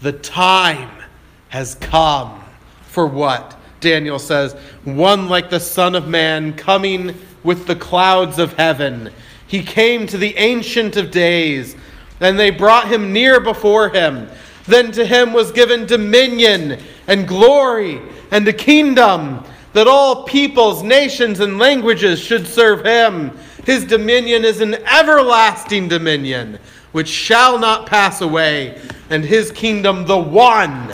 The 0.00 0.12
time 0.12 1.02
has 1.48 1.74
come 1.74 2.44
for 2.82 3.06
what? 3.06 3.56
Daniel 3.80 4.18
says, 4.18 4.54
one 4.84 5.28
like 5.28 5.50
the 5.50 5.60
Son 5.60 5.96
of 5.96 6.06
Man 6.06 6.52
coming 6.52 7.16
with 7.42 7.66
the 7.66 7.76
clouds 7.76 8.38
of 8.38 8.54
heaven. 8.54 9.10
He 9.46 9.62
came 9.62 10.06
to 10.06 10.18
the 10.18 10.36
Ancient 10.36 10.96
of 10.96 11.10
Days, 11.10 11.76
and 12.20 12.38
they 12.38 12.50
brought 12.50 12.88
him 12.88 13.12
near 13.12 13.40
before 13.40 13.88
him. 13.88 14.28
Then 14.66 14.92
to 14.92 15.06
him 15.06 15.32
was 15.32 15.52
given 15.52 15.86
dominion 15.86 16.78
and 17.06 17.26
glory 17.26 18.02
and 18.30 18.46
a 18.46 18.52
kingdom 18.52 19.42
that 19.72 19.86
all 19.86 20.24
peoples, 20.24 20.82
nations, 20.82 21.40
and 21.40 21.58
languages 21.58 22.20
should 22.20 22.46
serve 22.46 22.84
him. 22.84 23.30
His 23.64 23.84
dominion 23.84 24.44
is 24.44 24.60
an 24.60 24.74
everlasting 24.74 25.88
dominion 25.88 26.58
which 26.92 27.08
shall 27.08 27.58
not 27.58 27.86
pass 27.86 28.20
away, 28.20 28.80
and 29.10 29.24
his 29.24 29.52
kingdom 29.52 30.06
the 30.06 30.18
one 30.18 30.92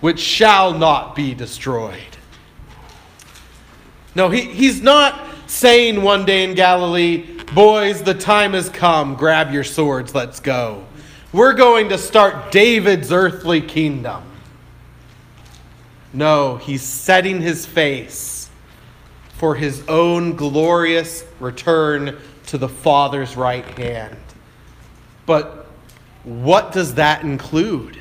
which 0.00 0.18
shall 0.18 0.72
not 0.76 1.14
be 1.14 1.34
destroyed. 1.34 2.17
No, 4.18 4.28
he, 4.28 4.42
he's 4.42 4.82
not 4.82 5.26
saying 5.46 6.02
one 6.02 6.26
day 6.26 6.44
in 6.44 6.54
Galilee, 6.54 7.38
Boys, 7.54 8.02
the 8.02 8.12
time 8.12 8.52
has 8.52 8.68
come. 8.68 9.14
Grab 9.14 9.52
your 9.52 9.64
swords. 9.64 10.14
Let's 10.14 10.38
go. 10.38 10.84
We're 11.32 11.54
going 11.54 11.88
to 11.88 11.98
start 11.98 12.52
David's 12.52 13.10
earthly 13.10 13.62
kingdom. 13.62 14.22
No, 16.12 16.56
he's 16.56 16.82
setting 16.82 17.40
his 17.40 17.64
face 17.64 18.50
for 19.38 19.54
his 19.54 19.82
own 19.88 20.36
glorious 20.36 21.24
return 21.40 22.18
to 22.48 22.58
the 22.58 22.68
Father's 22.68 23.34
right 23.34 23.64
hand. 23.78 24.18
But 25.24 25.68
what 26.24 26.72
does 26.72 26.94
that 26.94 27.22
include? 27.22 27.96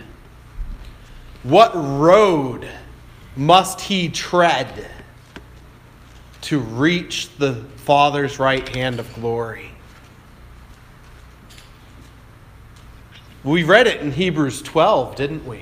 What 1.43 1.71
road 1.73 2.67
must 3.37 3.79
he 3.79 4.09
tread 4.09 4.89
to 6.47 6.59
reach 6.59 7.27
the 7.37 7.55
Father's 7.75 8.39
right 8.39 8.69
hand 8.69 9.01
of 9.01 9.13
glory? 9.15 9.69
We 13.43 13.65
read 13.65 13.85
it 13.85 13.99
in 13.99 14.13
Hebrews 14.13 14.61
12, 14.61 15.17
didn't 15.17 15.45
we? 15.45 15.61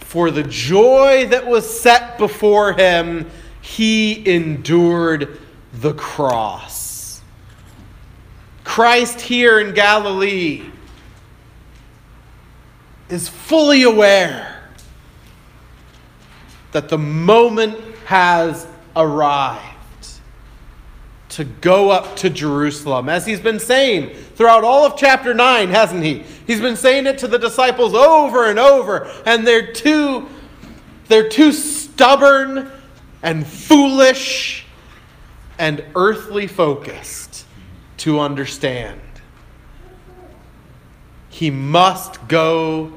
For 0.00 0.30
the 0.30 0.42
joy 0.42 1.26
that 1.28 1.46
was 1.46 1.80
set 1.80 2.18
before 2.18 2.74
him, 2.74 3.30
he 3.62 4.30
endured 4.30 5.40
the 5.72 5.94
cross. 5.94 7.22
Christ 8.64 9.22
here 9.22 9.58
in 9.58 9.72
Galilee 9.72 10.70
is 13.08 13.26
fully 13.26 13.84
aware 13.84 14.70
that 16.72 16.90
the 16.90 16.98
moment 16.98 17.78
has 18.04 18.66
arrived 18.98 19.64
to 21.30 21.44
go 21.44 21.90
up 21.90 22.16
to 22.16 22.28
Jerusalem, 22.28 23.08
as 23.08 23.24
he's 23.24 23.40
been 23.40 23.60
saying 23.60 24.10
throughout 24.34 24.64
all 24.64 24.84
of 24.84 24.96
chapter 24.96 25.32
9, 25.32 25.68
hasn't 25.68 26.02
he? 26.02 26.24
He's 26.46 26.60
been 26.60 26.76
saying 26.76 27.06
it 27.06 27.18
to 27.18 27.28
the 27.28 27.38
disciples 27.38 27.94
over 27.94 28.50
and 28.50 28.58
over, 28.58 29.08
and 29.24 29.46
they're 29.46 29.72
too, 29.72 30.28
they're 31.06 31.28
too 31.28 31.52
stubborn 31.52 32.70
and 33.22 33.46
foolish 33.46 34.66
and 35.58 35.84
earthly 35.94 36.46
focused 36.46 37.46
to 37.98 38.18
understand. 38.18 39.00
He 41.28 41.50
must 41.50 42.26
go 42.26 42.92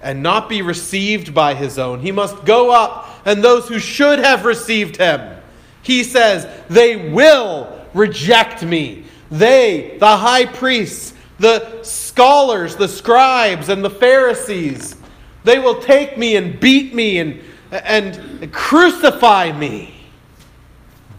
and 0.00 0.22
not 0.22 0.48
be 0.48 0.62
received 0.62 1.34
by 1.34 1.54
his 1.54 1.78
own. 1.78 2.00
He 2.00 2.12
must 2.12 2.44
go 2.44 2.70
up, 2.70 3.08
and 3.24 3.42
those 3.42 3.68
who 3.68 3.78
should 3.78 4.18
have 4.18 4.44
received 4.44 4.96
him, 4.96 5.41
he 5.82 6.04
says, 6.04 6.46
they 6.68 7.10
will 7.10 7.86
reject 7.92 8.62
me. 8.62 9.04
They, 9.30 9.96
the 9.98 10.16
high 10.16 10.46
priests, 10.46 11.14
the 11.38 11.82
scholars, 11.82 12.76
the 12.76 12.88
scribes, 12.88 13.68
and 13.68 13.84
the 13.84 13.90
Pharisees, 13.90 14.96
they 15.44 15.58
will 15.58 15.80
take 15.80 16.16
me 16.16 16.36
and 16.36 16.58
beat 16.60 16.94
me 16.94 17.18
and, 17.18 17.40
and 17.70 18.52
crucify 18.52 19.50
me. 19.52 19.94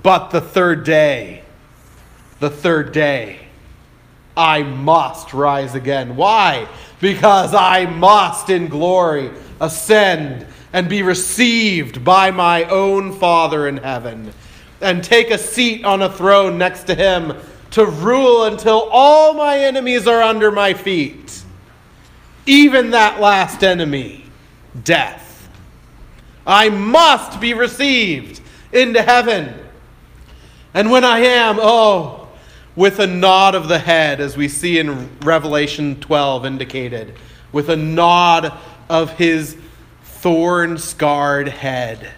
But 0.02 0.30
the 0.30 0.42
third 0.42 0.84
day, 0.86 1.44
the 2.40 2.50
third 2.50 2.92
day, 2.92 3.40
I 4.36 4.64
must 4.64 5.34
rise 5.34 5.76
again. 5.76 6.16
Why? 6.16 6.68
Because 7.00 7.54
I 7.54 7.86
must 7.86 8.50
in 8.50 8.68
glory 8.68 9.32
ascend 9.60 10.48
and 10.72 10.90
be 10.90 11.04
received 11.04 12.04
by 12.04 12.32
my 12.32 12.64
own 12.66 13.14
Father 13.14 13.68
in 13.68 13.78
heaven 13.78 14.34
and 14.84 15.04
take 15.04 15.32
a 15.32 15.38
seat 15.38 15.86
on 15.86 16.02
a 16.02 16.12
throne 16.12 16.58
next 16.58 16.84
to 16.84 16.96
him 16.96 17.34
to 17.72 17.86
rule 17.86 18.46
until 18.46 18.88
all 18.92 19.34
my 19.34 19.58
enemies 19.58 20.08
are 20.08 20.22
under 20.22 20.52
my 20.52 20.74
feet. 20.74 21.44
Even 22.46 22.92
that 22.92 23.20
last 23.20 23.64
enemy, 23.64 24.26
death. 24.84 25.50
I 26.46 26.70
must 26.70 27.40
be 27.40 27.54
received 27.54 28.42
into 28.72 29.02
heaven. 29.02 29.56
And 30.74 30.92
when 30.92 31.04
I 31.04 31.20
am, 31.20 31.58
oh, 31.60 32.28
with 32.76 33.00
a 33.00 33.08
nod 33.08 33.56
of 33.56 33.68
the 33.68 33.80
head, 33.80 34.20
as 34.20 34.36
we 34.36 34.48
see 34.48 34.78
in 34.78 35.10
Revelation 35.22 36.00
12 36.00 36.46
indicated, 36.46 37.16
with 37.52 37.70
a 37.70 37.78
nod 37.78 38.52
of 38.90 39.12
his 39.18 39.56
thorn 40.04 40.78
scarred 40.78 41.48
head 41.48 42.12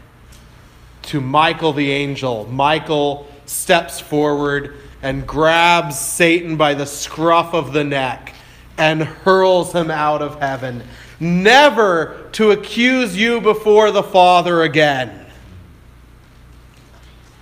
to 1.06 1.22
Michael 1.22 1.74
the 1.74 1.92
angel. 1.92 2.48
Michael 2.52 3.28
steps 3.46 4.00
forward 4.00 4.78
and 5.02 5.28
grabs 5.28 6.00
Satan 6.00 6.58
by 6.58 6.74
the 6.74 6.86
scruff 6.86 7.54
of 7.54 7.74
the 7.74 7.84
neck 7.84 8.34
and 8.78 9.04
hurls 9.04 9.72
him 9.74 9.90
out 9.90 10.22
of 10.22 10.40
heaven, 10.40 10.84
never 11.20 12.30
to 12.34 12.52
accuse 12.52 13.16
you 13.16 13.40
before 13.40 13.92
the 13.92 14.04
Father 14.04 14.64
again. 14.64 15.26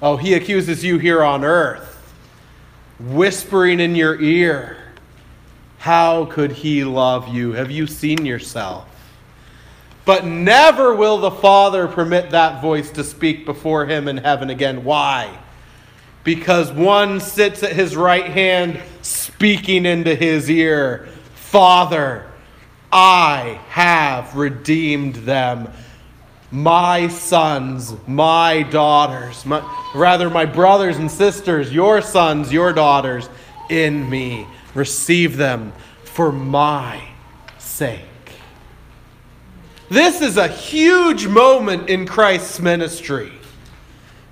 Oh, 0.01 0.17
he 0.17 0.33
accuses 0.33 0.83
you 0.83 0.97
here 0.97 1.23
on 1.23 1.43
earth 1.43 1.93
whispering 2.99 3.79
in 3.79 3.95
your 3.95 4.19
ear, 4.21 4.77
How 5.79 6.25
could 6.25 6.51
he 6.51 6.83
love 6.85 7.27
you? 7.27 7.53
Have 7.53 7.69
you 7.69 7.87
seen 7.87 8.25
yourself? 8.25 8.87
But 10.05 10.25
never 10.25 10.93
will 10.93 11.19
the 11.19 11.31
Father 11.31 11.87
permit 11.87 12.31
that 12.31 12.61
voice 12.61 12.91
to 12.91 13.03
speak 13.03 13.45
before 13.45 13.85
him 13.85 14.07
in 14.07 14.17
heaven 14.17 14.49
again. 14.49 14.83
Why? 14.83 15.37
Because 16.23 16.71
one 16.71 17.19
sits 17.19 17.63
at 17.63 17.73
his 17.73 17.95
right 17.95 18.27
hand 18.27 18.81
speaking 19.01 19.85
into 19.85 20.15
his 20.15 20.49
ear 20.49 21.07
Father, 21.35 22.25
I 22.91 23.59
have 23.69 24.35
redeemed 24.35 25.15
them 25.15 25.69
my 26.53 27.07
sons, 27.07 27.95
my 28.07 28.61
daughters, 28.61 29.43
my, 29.43 29.61
rather, 29.95 30.29
my 30.29 30.45
brothers 30.45 30.97
and 30.97 31.09
sisters, 31.09 31.73
your 31.73 31.99
sons, 32.01 32.53
your 32.53 32.73
daughters, 32.73 33.27
in 33.69 34.07
me. 34.07 34.47
Receive 34.75 35.37
them 35.37 35.73
for 36.03 36.31
my 36.31 37.03
sake. 37.57 38.05
This 39.89 40.21
is 40.21 40.37
a 40.37 40.47
huge 40.47 41.27
moment 41.27 41.89
in 41.89 42.07
Christ's 42.07 42.59
ministry 42.59 43.31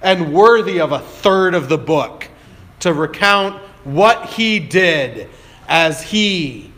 and 0.02 0.34
worthy 0.34 0.80
of 0.80 0.92
a 0.92 1.00
third 1.00 1.54
of 1.54 1.70
the 1.70 1.78
book 1.78 2.28
to 2.80 2.94
recount 2.94 3.62
what 3.84 4.28
he 4.28 4.60
did 4.60 5.30
as 5.68 6.02
he 6.02 6.72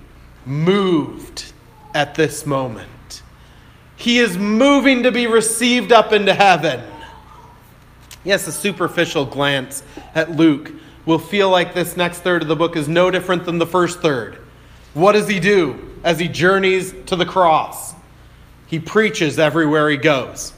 moved 0.45 1.53
at 1.93 2.15
this 2.15 2.45
moment. 2.45 3.23
He 3.95 4.19
is 4.19 4.37
moving 4.37 5.03
to 5.03 5.11
be 5.11 5.27
received 5.27 5.91
up 5.91 6.11
into 6.11 6.33
heaven. 6.33 6.83
Yes, 8.23 8.47
a 8.47 8.51
superficial 8.51 9.25
glance 9.25 9.83
at 10.15 10.31
Luke 10.31 10.71
will 11.05 11.19
feel 11.19 11.49
like 11.49 11.73
this 11.73 11.95
next 11.95 12.19
third 12.19 12.41
of 12.41 12.47
the 12.47 12.55
book 12.55 12.75
is 12.75 12.87
no 12.87 13.11
different 13.11 13.45
than 13.45 13.59
the 13.59 13.67
first 13.67 14.01
third. 14.01 14.37
What 14.93 15.13
does 15.13 15.27
he 15.27 15.39
do 15.39 15.91
as 16.03 16.19
he 16.19 16.27
journeys 16.27 16.93
to 17.05 17.15
the 17.15 17.25
cross? 17.25 17.93
He 18.73 18.79
preaches 18.79 19.37
everywhere 19.37 19.87
he 19.87 19.97
goes. 19.97 20.51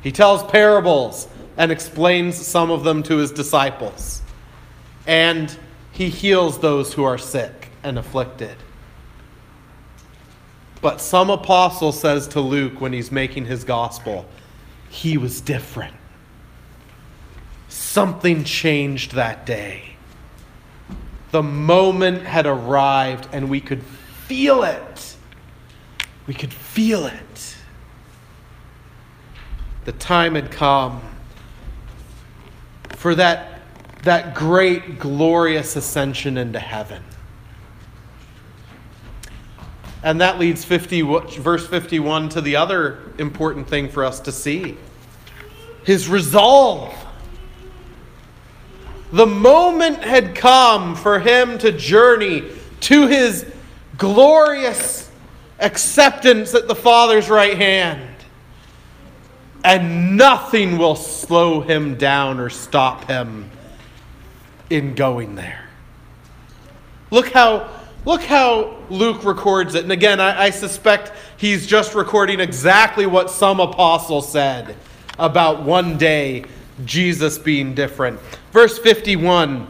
He 0.00 0.12
tells 0.12 0.44
parables 0.44 1.26
and 1.56 1.72
explains 1.72 2.36
some 2.36 2.70
of 2.70 2.84
them 2.84 3.02
to 3.02 3.16
his 3.16 3.32
disciples. 3.32 4.22
And 5.08 5.58
he 5.90 6.08
heals 6.08 6.60
those 6.60 6.92
who 6.92 7.02
are 7.02 7.18
sick 7.18 7.70
and 7.82 7.98
afflicted. 7.98 8.54
But 10.80 11.00
some 11.00 11.28
apostle 11.28 11.90
says 11.90 12.28
to 12.28 12.40
Luke 12.40 12.80
when 12.80 12.92
he's 12.92 13.10
making 13.10 13.46
his 13.46 13.64
gospel, 13.64 14.24
he 14.88 15.18
was 15.18 15.40
different. 15.40 15.96
Something 17.68 18.44
changed 18.44 19.14
that 19.14 19.44
day. 19.44 19.96
The 21.32 21.42
moment 21.42 22.22
had 22.22 22.46
arrived 22.46 23.26
and 23.32 23.50
we 23.50 23.60
could 23.60 23.82
feel 23.82 24.62
it. 24.62 25.15
We 26.26 26.34
could 26.34 26.52
feel 26.52 27.06
it. 27.06 27.56
The 29.84 29.92
time 29.92 30.34
had 30.34 30.50
come 30.50 31.00
for 32.96 33.14
that, 33.14 33.60
that 34.02 34.34
great, 34.34 34.98
glorious 34.98 35.76
ascension 35.76 36.36
into 36.36 36.58
heaven. 36.58 37.02
And 40.02 40.20
that 40.20 40.38
leads 40.38 40.64
50, 40.64 41.02
verse 41.02 41.66
51 41.66 42.30
to 42.30 42.40
the 42.40 42.56
other 42.56 42.98
important 43.18 43.68
thing 43.68 43.88
for 43.88 44.04
us 44.04 44.20
to 44.20 44.32
see 44.32 44.76
his 45.84 46.08
resolve. 46.08 46.94
The 49.12 49.26
moment 49.26 50.02
had 50.02 50.34
come 50.34 50.96
for 50.96 51.20
him 51.20 51.58
to 51.58 51.70
journey 51.70 52.42
to 52.80 53.06
his 53.06 53.46
glorious 53.96 55.10
acceptance 55.58 56.54
at 56.54 56.68
the 56.68 56.74
Father's 56.74 57.28
right 57.28 57.56
hand. 57.56 58.10
And 59.64 60.16
nothing 60.16 60.78
will 60.78 60.94
slow 60.94 61.60
him 61.60 61.96
down 61.96 62.38
or 62.38 62.50
stop 62.50 63.04
him 63.08 63.50
in 64.70 64.94
going 64.94 65.34
there. 65.34 65.68
Look 67.10 67.32
how, 67.32 67.68
look 68.04 68.22
how 68.22 68.76
Luke 68.90 69.24
records 69.24 69.74
it. 69.74 69.82
And 69.82 69.92
again, 69.92 70.20
I, 70.20 70.44
I 70.44 70.50
suspect 70.50 71.12
he's 71.36 71.66
just 71.66 71.94
recording 71.94 72.40
exactly 72.40 73.06
what 73.06 73.30
some 73.30 73.60
apostle 73.60 74.22
said 74.22 74.76
about 75.18 75.62
one 75.62 75.96
day 75.96 76.44
Jesus 76.84 77.38
being 77.38 77.74
different. 77.74 78.20
Verse 78.52 78.78
51 78.78 79.66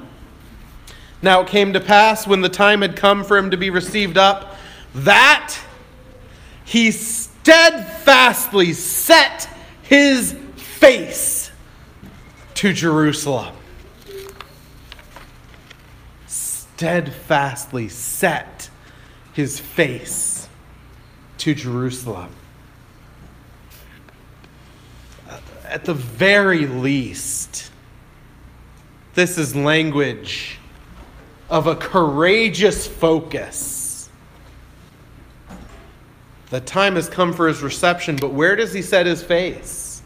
Now 1.23 1.41
it 1.43 1.49
came 1.49 1.73
to 1.73 1.81
pass 1.81 2.27
when 2.27 2.41
the 2.41 2.49
time 2.49 2.83
had 2.83 2.97
come 2.97 3.25
for 3.25 3.39
him 3.39 3.51
to 3.51 3.57
be 3.57 3.71
received 3.71 4.19
up 4.19 4.57
that 4.95 5.57
he 6.67 6.91
steadfastly 6.91 8.75
set 8.75 9.49
his 9.83 10.37
face 10.57 11.51
to 12.55 12.73
Jerusalem. 12.73 13.55
Steadfastly 16.27 17.89
set 17.89 18.69
his 19.33 19.59
face 19.59 20.49
to 21.39 21.55
Jerusalem. 21.55 22.31
at 25.69 25.85
the 25.85 25.95
very 25.95 26.67
least, 26.67 27.71
this 29.15 29.37
is 29.37 29.57
language 29.57 30.59
of 31.51 31.67
a 31.67 31.75
courageous 31.75 32.87
focus. 32.87 33.76
The 36.51 36.61
time 36.61 36.95
has 36.95 37.09
come 37.09 37.33
for 37.33 37.49
his 37.49 37.63
reception, 37.63 38.17
but 38.17 38.33
where 38.33 38.55
does 38.55 38.73
he 38.73 38.83
set 38.83 39.07
his 39.07 39.23
face? 39.23 40.03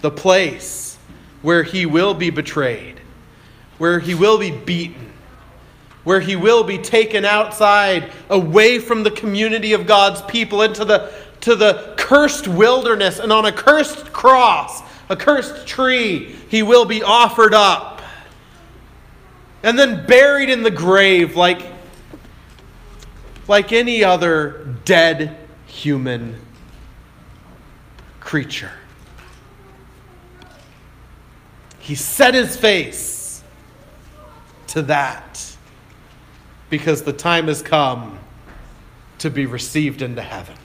The 0.00 0.10
place 0.10 0.96
where 1.42 1.62
he 1.62 1.86
will 1.86 2.14
be 2.14 2.30
betrayed, 2.30 3.00
where 3.78 3.98
he 3.98 4.14
will 4.14 4.38
be 4.38 4.52
beaten, 4.52 5.12
where 6.04 6.20
he 6.20 6.36
will 6.36 6.62
be 6.62 6.78
taken 6.78 7.24
outside, 7.24 8.12
away 8.30 8.78
from 8.78 9.02
the 9.02 9.10
community 9.10 9.72
of 9.72 9.86
God's 9.86 10.22
people, 10.22 10.62
into 10.62 10.84
the 10.84 11.12
to 11.40 11.54
the 11.54 11.94
cursed 11.96 12.48
wilderness, 12.48 13.18
and 13.18 13.32
on 13.32 13.44
a 13.44 13.52
cursed 13.52 14.12
cross, 14.12 14.82
a 15.08 15.16
cursed 15.16 15.66
tree, 15.66 16.34
he 16.48 16.62
will 16.62 16.84
be 16.84 17.02
offered 17.02 17.54
up. 17.54 18.02
And 19.62 19.78
then 19.78 20.06
buried 20.06 20.48
in 20.50 20.62
the 20.62 20.70
grave 20.70 21.36
like, 21.36 21.75
like 23.48 23.72
any 23.72 24.02
other 24.02 24.76
dead 24.84 25.36
human 25.66 26.40
creature. 28.20 28.72
He 31.78 31.94
set 31.94 32.34
his 32.34 32.56
face 32.56 33.42
to 34.68 34.82
that 34.82 35.56
because 36.68 37.02
the 37.02 37.12
time 37.12 37.46
has 37.46 37.62
come 37.62 38.18
to 39.18 39.30
be 39.30 39.46
received 39.46 40.02
into 40.02 40.22
heaven 40.22 40.56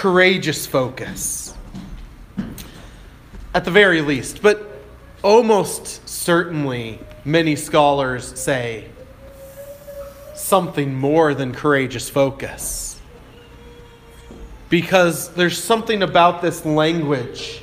courageous 0.00 0.66
focus. 0.66 1.54
At 3.52 3.66
the 3.66 3.70
very 3.70 4.00
least. 4.00 4.40
But 4.40 4.82
almost 5.22 6.08
certainly, 6.08 7.00
many 7.22 7.54
scholars 7.54 8.40
say 8.40 8.88
something 10.40 10.94
more 10.94 11.34
than 11.34 11.54
courageous 11.54 12.08
focus. 12.08 13.00
Because 14.68 15.32
there's 15.34 15.62
something 15.62 16.02
about 16.02 16.42
this 16.42 16.64
language 16.64 17.62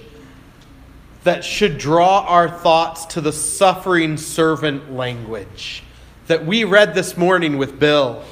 that 1.24 1.44
should 1.44 1.78
draw 1.78 2.22
our 2.22 2.50
thoughts 2.50 3.06
to 3.06 3.22
the 3.22 3.34
suffering 3.34 4.18
servant 4.18 4.94
language 4.94 5.84
that 6.28 6.46
we 6.46 6.64
read 6.64 6.94
this 6.94 7.18
morning 7.18 7.58
with 7.58 7.80
Bill 7.80 8.24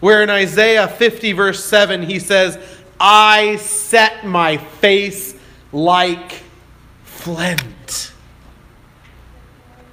where 0.00 0.22
in 0.22 0.30
Isaiah 0.30 0.86
50, 0.86 1.32
verse 1.32 1.64
7, 1.64 2.02
he 2.02 2.18
says, 2.18 2.58
I 3.00 3.56
set 3.56 4.24
my 4.24 4.56
face 4.56 5.34
like 5.72 6.32
flint. 7.02 8.12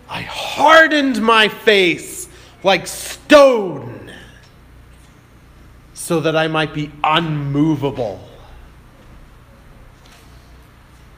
I 0.07 0.21
hardened 0.21 1.21
my 1.21 1.47
face 1.47 2.29
like 2.63 2.87
stone 3.25 4.11
so 5.93 6.19
that 6.19 6.35
I 6.35 6.47
might 6.47 6.73
be 6.73 6.91
unmovable. 7.03 8.19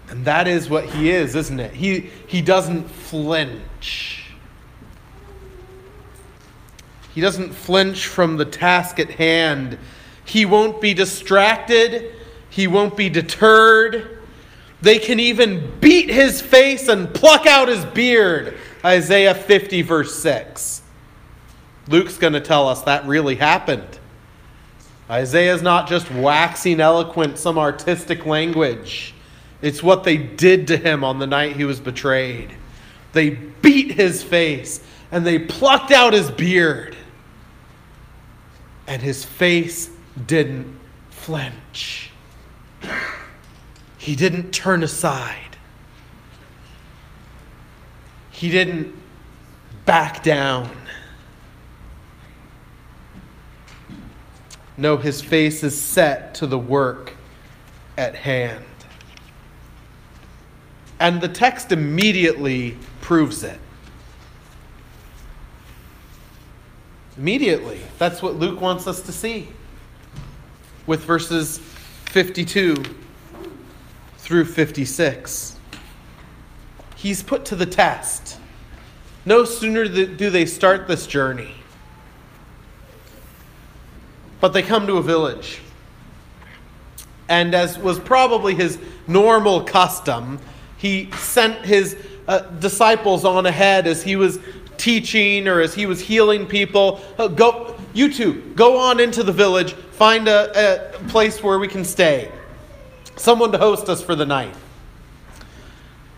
And 0.10 0.24
that 0.24 0.48
is 0.48 0.70
what 0.70 0.86
he 0.86 1.10
is, 1.10 1.36
isn't 1.36 1.60
it? 1.60 1.74
He, 1.74 2.10
he 2.28 2.42
doesn't 2.42 2.90
flinch. 2.90 4.32
He 7.14 7.20
doesn't 7.20 7.52
flinch 7.52 8.08
from 8.08 8.38
the 8.38 8.46
task 8.46 9.00
at 9.00 9.10
hand. 9.10 9.78
He 10.24 10.46
won't 10.46 10.80
be 10.80 10.94
distracted. 10.94 12.14
He 12.50 12.68
won't 12.68 12.96
be 12.96 13.10
deterred. 13.10 14.20
They 14.82 15.00
can 15.00 15.20
even 15.20 15.78
beat 15.82 16.10
his 16.10 16.40
face 16.40 16.88
and 16.88 17.14
pluck 17.14 17.46
out 17.46 17.68
his 17.68 17.84
beard. 17.84 18.58
Isaiah 18.86 19.36
50, 19.36 19.82
verse 19.82 20.16
6. 20.22 20.84
Luke's 21.88 22.18
going 22.18 22.34
to 22.34 22.42
tell 22.42 22.68
us 22.68 22.84
that 22.84 23.06
really 23.06 23.36
happened. 23.36 24.00
Isaiah's 25.10 25.62
not 25.62 25.88
just 25.88 26.12
waxing 26.12 26.82
eloquent, 26.82 27.38
some 27.38 27.58
artistic 27.58 28.26
language. 28.26 29.14
It's 29.62 29.82
what 29.82 30.04
they 30.04 30.18
did 30.18 30.68
to 30.68 30.78
him 30.78 31.04
on 31.04 31.20
the 31.20 31.28
night 31.28 31.56
he 31.56 31.64
was 31.64 31.80
betrayed. 31.80 32.54
They 33.14 33.30
beat 33.30 33.92
his 33.92 34.22
face 34.22 34.84
and 35.12 35.26
they 35.26 35.40
plucked 35.40 35.92
out 35.92 36.14
his 36.14 36.30
beard 36.30 36.96
and 38.86 39.02
his 39.02 39.24
face 39.26 39.90
didn't 40.26 40.80
flinch. 41.10 42.12
He 43.98 44.16
didn't 44.16 44.52
turn 44.52 44.84
aside. 44.84 45.58
He 48.32 48.50
didn't 48.50 48.96
back 49.86 50.24
down. 50.24 50.70
No, 54.78 54.98
his 54.98 55.22
face 55.22 55.64
is 55.64 55.80
set 55.80 56.36
to 56.36 56.48
the 56.48 56.60
work 56.60 57.14
at 57.98 58.16
hand. 58.16 58.64
And 61.00 61.20
the 61.20 61.28
text 61.28 61.72
immediately 61.72 62.78
proves 63.02 63.44
it. 63.44 63.60
Immediately. 67.18 67.82
That's 67.98 68.22
what 68.22 68.36
Luke 68.36 68.62
wants 68.62 68.86
us 68.86 69.02
to 69.02 69.12
see 69.12 69.50
with 70.86 71.04
verses 71.04 71.60
52 72.06 72.76
through 74.18 74.46
56. 74.46 75.58
He's 76.96 77.22
put 77.24 77.46
to 77.46 77.56
the 77.56 77.66
test. 77.66 78.40
No 79.26 79.46
sooner 79.46 79.88
do 79.88 80.30
they 80.30 80.46
start 80.46 80.88
this 80.88 81.06
journey, 81.06 81.54
but 84.40 84.54
they 84.54 84.62
come 84.62 84.88
to 84.88 84.98
a 84.98 85.04
village. 85.04 85.60
And 87.30 87.54
as 87.54 87.78
was 87.78 88.00
probably 88.00 88.56
his 88.56 88.80
normal 89.08 89.64
custom, 89.64 90.40
he 90.78 91.12
sent 91.12 91.66
his 91.66 91.98
uh, 92.28 92.40
disciples 92.40 93.26
on 93.26 93.46
ahead 93.46 93.88
as 93.88 94.04
he 94.04 94.16
was 94.16 94.40
teaching 94.78 95.48
or 95.48 95.60
as 95.60 95.74
he 95.74 95.86
was 95.86 96.00
healing 96.00 96.46
people. 96.46 97.02
Uh, 97.18 97.28
go, 97.28 97.76
you 97.94 98.14
two, 98.14 98.42
go 98.56 98.78
on 98.78 99.00
into 99.00 99.24
the 99.24 99.32
village, 99.32 99.74
find 99.74 100.28
a, 100.28 100.96
a 100.96 101.08
place 101.08 101.42
where 101.42 101.60
we 101.60 101.68
can 101.68 101.84
stay, 101.84 102.32
someone 103.16 103.52
to 103.52 103.58
host 103.58 103.90
us 103.90 104.02
for 104.02 104.16
the 104.16 104.26
night. 104.26 104.54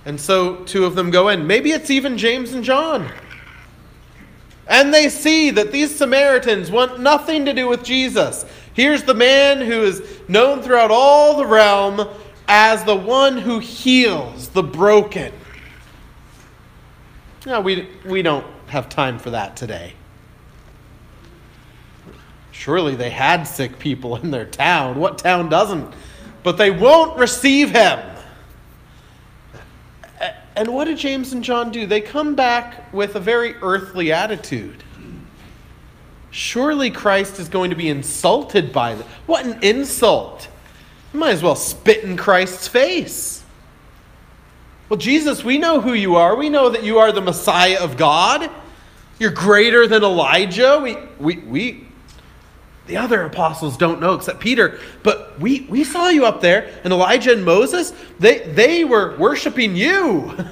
And 0.06 0.20
so 0.20 0.58
two 0.66 0.86
of 0.86 0.96
them 0.96 1.12
go 1.12 1.30
in. 1.30 1.48
Maybe 1.48 1.72
it's 1.72 1.90
even 1.90 2.18
James 2.18 2.54
and 2.54 2.64
John. 2.64 3.12
And 4.70 4.94
they 4.94 5.10
see 5.10 5.50
that 5.50 5.72
these 5.72 5.94
Samaritans 5.94 6.70
want 6.70 7.00
nothing 7.00 7.44
to 7.46 7.54
do 7.54 7.68
with 7.68 7.84
Jesus. 7.84 8.46
Here's 8.76 9.02
the 9.04 9.16
man 9.16 9.60
who 9.60 9.82
is 9.82 10.22
known 10.28 10.62
throughout 10.62 10.92
all 10.92 11.38
the 11.38 11.46
realm 11.46 12.08
as 12.48 12.84
the 12.84 12.96
one 12.96 13.38
who 13.38 13.58
heals 13.58 14.50
the 14.50 14.62
broken. 14.62 15.34
No, 17.48 17.62
we, 17.62 17.90
we 18.06 18.22
don't 18.22 18.46
have 18.68 18.90
time 18.90 19.18
for 19.18 19.32
that 19.32 19.56
today. 19.56 19.94
Surely 22.52 22.96
they 22.96 23.10
had 23.10 23.46
sick 23.46 23.80
people 23.80 24.18
in 24.18 24.30
their 24.30 24.46
town. 24.46 25.00
What 25.00 25.18
town 25.18 25.50
doesn't? 25.50 25.92
But 26.44 26.58
they 26.58 26.70
won't 26.70 27.18
receive 27.18 27.72
him. 27.72 28.00
And 30.60 30.74
what 30.74 30.86
did 30.86 30.98
James 30.98 31.32
and 31.32 31.42
John 31.42 31.72
do? 31.72 31.86
They 31.86 32.02
come 32.02 32.36
back 32.36 32.92
with 32.92 33.16
a 33.16 33.20
very 33.22 33.56
earthly 33.62 34.12
attitude. 34.12 34.84
Surely 36.32 36.92
Christ 36.92 37.40
is 37.40 37.48
going 37.48 37.70
to 37.70 37.78
be 37.78 37.88
insulted 37.88 38.74
by 38.74 38.96
them. 38.96 39.08
What 39.26 39.46
an 39.46 39.64
insult! 39.64 40.50
You 41.14 41.22
might 41.22 41.32
as 41.32 41.42
well 41.42 41.56
spit 41.56 42.04
in 42.04 42.18
Christ's 42.18 42.68
face. 42.68 43.42
Well, 44.90 44.98
Jesus, 44.98 45.46
we 45.46 45.58
know 45.58 45.80
who 45.80 45.94
you 45.94 46.18
are. 46.18 46.36
We 46.36 46.50
know 46.50 46.70
that 46.70 46.84
you 46.84 47.00
are 47.00 47.14
the 47.14 47.22
Messiah 47.22 47.80
of 47.80 47.96
God. 47.96 48.52
You're 49.18 49.32
greater 49.32 49.88
than 49.88 50.04
Elijah. 50.04 50.78
We, 50.84 50.98
we, 51.20 51.38
we, 51.38 51.88
the 52.90 52.98
other 52.98 53.24
apostles 53.24 53.78
don't 53.78 54.02
know 54.02 54.16
except 54.16 54.40
Peter, 54.40 54.80
but 55.04 55.40
we, 55.40 55.62
we 55.70 55.84
saw 55.84 56.10
you 56.10 56.26
up 56.26 56.42
there, 56.42 56.74
and 56.84 56.92
Elijah 56.92 57.32
and 57.32 57.46
Moses, 57.46 57.94
they, 58.20 58.40
they 58.40 58.84
were 58.84 59.16
worshiping 59.18 59.76
you. 59.76 60.36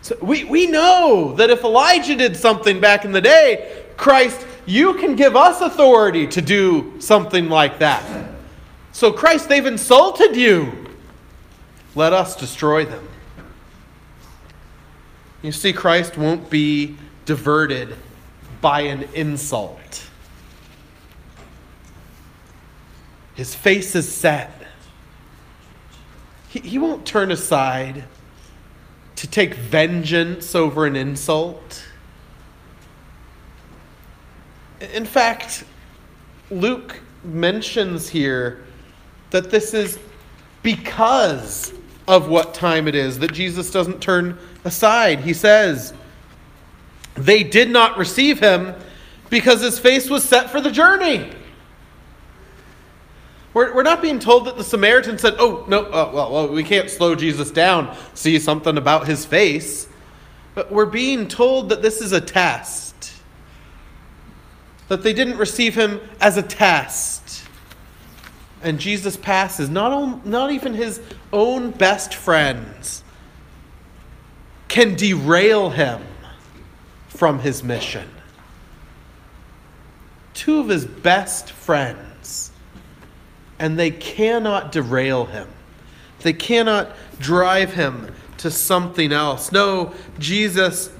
So 0.00 0.16
we, 0.22 0.44
we 0.44 0.66
know 0.68 1.34
that 1.34 1.50
if 1.50 1.64
Elijah 1.64 2.14
did 2.14 2.36
something 2.36 2.80
back 2.80 3.04
in 3.04 3.10
the 3.10 3.20
day, 3.20 3.84
Christ, 3.96 4.46
you 4.64 4.94
can 4.94 5.16
give 5.16 5.34
us 5.34 5.60
authority 5.60 6.26
to 6.28 6.40
do 6.40 6.94
something 7.00 7.48
like 7.48 7.80
that. 7.80 8.30
So, 8.92 9.12
Christ, 9.12 9.48
they've 9.48 9.66
insulted 9.66 10.36
you. 10.36 10.86
Let 11.94 12.12
us 12.12 12.36
destroy 12.36 12.84
them. 12.84 13.06
You 15.42 15.52
see, 15.52 15.72
Christ 15.72 16.16
won't 16.16 16.48
be 16.48 16.96
diverted 17.26 17.94
by 18.60 18.82
an 18.82 19.08
insult. 19.14 19.77
His 23.38 23.54
face 23.54 23.94
is 23.94 24.12
set. 24.12 24.50
He, 26.48 26.58
he 26.58 26.76
won't 26.76 27.06
turn 27.06 27.30
aside 27.30 28.02
to 29.14 29.28
take 29.28 29.54
vengeance 29.54 30.56
over 30.56 30.86
an 30.86 30.96
insult. 30.96 31.86
In 34.92 35.06
fact, 35.06 35.62
Luke 36.50 36.98
mentions 37.22 38.08
here 38.08 38.64
that 39.30 39.52
this 39.52 39.72
is 39.72 40.00
because 40.64 41.72
of 42.08 42.28
what 42.28 42.54
time 42.54 42.88
it 42.88 42.96
is 42.96 43.20
that 43.20 43.32
Jesus 43.32 43.70
doesn't 43.70 44.00
turn 44.00 44.36
aside. 44.64 45.20
He 45.20 45.32
says, 45.32 45.94
They 47.14 47.44
did 47.44 47.70
not 47.70 47.98
receive 47.98 48.40
him 48.40 48.74
because 49.30 49.60
his 49.60 49.78
face 49.78 50.10
was 50.10 50.24
set 50.24 50.50
for 50.50 50.60
the 50.60 50.72
journey. 50.72 51.30
We're, 53.54 53.74
we're 53.74 53.82
not 53.82 54.02
being 54.02 54.18
told 54.18 54.46
that 54.46 54.56
the 54.56 54.64
Samaritan 54.64 55.18
said, 55.18 55.36
oh, 55.38 55.64
no, 55.68 55.84
uh, 55.84 56.10
well, 56.12 56.32
well, 56.32 56.48
we 56.48 56.62
can't 56.62 56.90
slow 56.90 57.14
Jesus 57.14 57.50
down, 57.50 57.96
see 58.14 58.38
something 58.38 58.76
about 58.76 59.06
his 59.06 59.24
face. 59.24 59.88
But 60.54 60.70
we're 60.70 60.86
being 60.86 61.28
told 61.28 61.70
that 61.70 61.82
this 61.82 62.00
is 62.00 62.12
a 62.12 62.20
test. 62.20 63.12
That 64.88 65.02
they 65.02 65.12
didn't 65.12 65.38
receive 65.38 65.74
him 65.74 66.00
as 66.20 66.36
a 66.36 66.42
test. 66.42 67.44
And 68.62 68.78
Jesus 68.78 69.16
passes. 69.16 69.70
Not, 69.70 70.26
not 70.26 70.50
even 70.50 70.74
his 70.74 71.00
own 71.32 71.70
best 71.70 72.14
friends 72.14 73.02
can 74.68 74.94
derail 74.94 75.70
him 75.70 76.02
from 77.08 77.38
his 77.38 77.62
mission. 77.62 78.08
Two 80.34 80.60
of 80.60 80.68
his 80.68 80.84
best 80.84 81.50
friends 81.50 82.07
and 83.58 83.78
they 83.78 83.90
cannot 83.90 84.72
derail 84.72 85.24
him. 85.26 85.48
They 86.20 86.32
cannot 86.32 86.90
drive 87.18 87.74
him 87.74 88.14
to 88.38 88.50
something 88.50 89.12
else. 89.12 89.52
No, 89.52 89.94
Jesus 90.18 90.90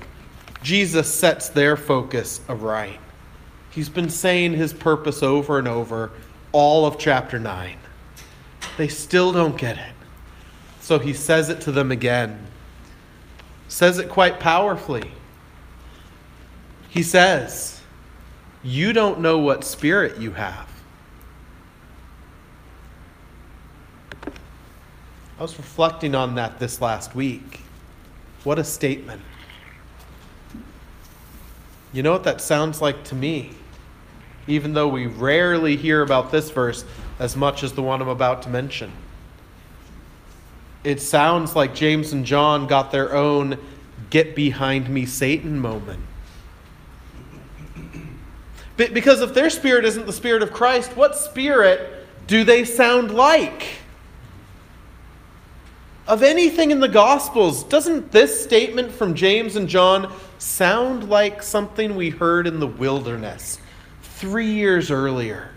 Jesus 0.63 1.13
sets 1.13 1.49
their 1.49 1.77
focus 1.77 2.41
aright. 2.49 2.99
He's 3.71 3.89
been 3.89 4.11
saying 4.11 4.55
his 4.55 4.73
purpose 4.73 5.23
over 5.23 5.59
and 5.59 5.69
over 5.69 6.11
all 6.53 6.85
of 6.87 6.99
chapter 6.99 7.39
9. 7.39 7.77
They 8.77 8.89
still 8.89 9.33
don't 9.33 9.57
get 9.57 9.79
it. 9.79 9.93
So 10.81 10.99
he 10.99 11.13
says 11.13 11.49
it 11.49 11.61
to 11.63 11.73
them 11.73 11.93
again. 11.93 12.47
Says 13.69 13.99
it 13.99 14.09
quite 14.09 14.41
powerfully. 14.41 15.11
He 16.89 17.03
says, 17.03 17.81
You 18.63 18.93
don't 18.93 19.21
know 19.21 19.39
what 19.39 19.65
spirit 19.65 20.19
you 20.19 20.33
have. 20.33 20.68
I 25.39 25.43
was 25.43 25.57
reflecting 25.57 26.17
on 26.17 26.35
that 26.35 26.59
this 26.59 26.81
last 26.81 27.15
week. 27.15 27.61
What 28.43 28.59
a 28.59 28.65
statement. 28.65 29.23
You 31.93 32.03
know 32.03 32.13
what 32.13 32.25
that 32.25 32.41
sounds 32.41 32.83
like 32.83 33.05
to 33.05 33.15
me? 33.15 33.53
Even 34.49 34.75
though 34.75 34.89
we 34.89 35.07
rarely 35.07 35.77
hear 35.77 36.03
about 36.03 36.33
this 36.33 36.51
verse 36.51 36.85
as 37.21 37.37
much 37.37 37.63
as 37.63 37.73
the 37.73 37.83
one 37.83 38.03
I'm 38.03 38.09
about 38.09 38.43
to 38.43 38.49
mention. 38.49 38.91
It 40.83 41.01
sounds 41.01 41.55
like 41.55 41.75
James 41.75 42.13
and 42.13 42.25
John 42.25 42.67
got 42.67 42.91
their 42.91 43.15
own 43.15 43.59
get 44.11 44.35
behind 44.35 44.89
me 44.89 45.07
Satan 45.07 45.61
moment. 45.61 46.03
Because 48.77 49.21
if 49.21 49.35
their 49.35 49.51
spirit 49.51 49.85
isn't 49.85 50.07
the 50.07 50.13
spirit 50.13 50.43
of 50.43 50.53
Christ, 50.53 50.97
what 50.97 51.17
spirit 51.17 52.07
do 52.27 52.45
they 52.45 52.65
sound 52.65 53.13
like? 53.13 53.78
Of 56.09 56.23
anything 56.23 56.71
in 56.71 56.81
the 56.81 56.89
Gospels, 56.89 57.63
doesn't 57.65 58.11
this 58.11 58.43
statement 58.43 58.91
from 58.91 59.15
James 59.15 59.57
and 59.57 59.69
John 59.69 60.11
sound 60.39 61.11
like 61.11 61.43
something 61.43 61.95
we 61.95 62.09
heard 62.09 62.47
in 62.47 62.59
the 62.59 62.67
wilderness 62.67 63.59
three 64.03 64.51
years 64.51 64.91
earlier? 64.91 65.51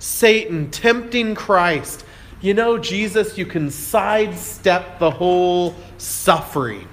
Satan 0.00 0.68
tempting 0.72 1.36
Christ. 1.36 2.04
You 2.40 2.54
know, 2.54 2.76
Jesus, 2.76 3.38
you 3.38 3.46
can 3.46 3.70
sidestep 3.70 4.98
the 4.98 5.12
whole 5.12 5.76
suffering. 5.96 6.88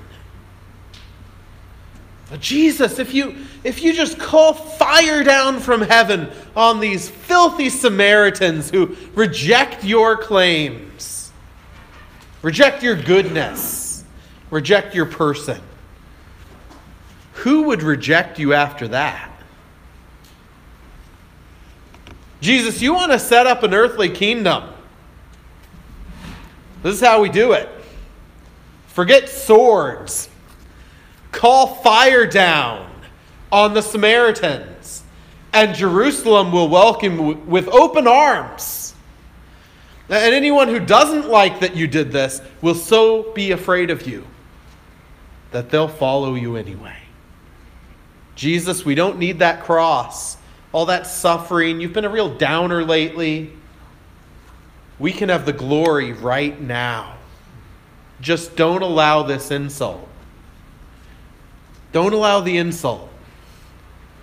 But 2.30 2.40
Jesus, 2.40 3.00
if 3.00 3.16
you 3.16 3.36
if 3.64 3.82
you 3.82 3.94
just 3.94 4.20
call 4.20 4.54
fire 4.54 5.24
down 5.24 5.60
from 5.60 5.82
heaven 5.82 6.30
on 6.56 6.80
these 6.80 7.10
filthy 7.10 7.70
Samaritans 7.70 8.70
who 8.70 8.96
reject 9.16 9.84
your 9.84 10.16
claims, 10.16 11.19
Reject 12.42 12.84
your 12.84 12.96
goodness. 12.96 14.04
Reject 14.50 14.96
your 14.96 15.06
person. 15.06 15.62
Who 17.34 17.64
would 17.64 17.84
reject 17.84 18.40
you 18.40 18.54
after 18.54 18.88
that? 18.90 19.30
Jesus, 22.42 22.82
you 22.82 22.94
want 22.94 23.12
to 23.12 23.20
set 23.20 23.48
up 23.48 23.64
an 23.64 23.74
earthly 23.74 24.10
kingdom. 24.10 24.64
This 26.82 26.96
is 26.96 27.02
how 27.02 27.22
we 27.22 27.30
do 27.30 27.52
it. 27.52 27.70
Forget 28.88 29.28
swords. 29.28 30.30
Call 31.32 31.76
fire 31.76 32.26
down 32.26 32.90
on 33.52 33.74
the 33.74 33.82
Samaritans, 33.82 35.04
and 35.54 35.76
Jerusalem 35.76 36.52
will 36.52 36.70
welcome 36.70 37.48
with 37.48 37.68
open 37.68 38.08
arms. 38.08 38.79
And 40.10 40.34
anyone 40.34 40.68
who 40.68 40.80
doesn't 40.80 41.30
like 41.30 41.60
that 41.60 41.76
you 41.76 41.88
did 41.88 42.12
this 42.12 42.42
will 42.62 42.74
so 42.74 43.32
be 43.34 43.52
afraid 43.52 43.92
of 43.92 44.08
you 44.08 44.26
that 45.52 45.70
they'll 45.70 45.88
follow 45.88 46.34
you 46.34 46.56
anyway. 46.56 46.98
Jesus, 48.36 48.84
we 48.84 48.96
don't 48.96 49.20
need 49.20 49.40
that 49.40 49.64
cross, 49.64 50.38
all 50.72 50.88
that 50.88 51.06
suffering. 51.06 51.80
You've 51.80 51.94
been 51.94 52.06
a 52.06 52.10
real 52.10 52.36
downer 52.36 52.84
lately. 52.84 53.52
We 54.98 55.12
can 55.12 55.30
have 55.30 55.46
the 55.46 55.54
glory 55.54 56.14
right 56.14 56.60
now. 56.60 57.18
Just 58.20 58.56
don't 58.56 58.82
allow 58.82 59.24
this 59.24 59.52
insult. 59.52 60.08
Don't 61.92 62.14
allow 62.14 62.40
the 62.40 62.58
insult. 62.58 63.10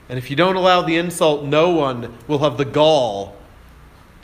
And 0.09 0.19
if 0.19 0.31
you 0.31 0.37
don't 0.37 0.57
allow 0.57 0.83
the 0.83 0.97
insult, 0.97 1.45
no 1.45 1.71
one 1.71 2.17
will 2.27 2.39
have 2.41 2.59
the 2.59 2.65
gall 2.65 3.36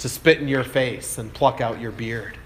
to 0.02 0.08
spit 0.08 0.38
in 0.38 0.48
your 0.48 0.64
face 0.64 1.16
and 1.16 1.32
pluck 1.32 1.60
out 1.60 1.80
your 1.80 1.92
beard. 1.92 2.36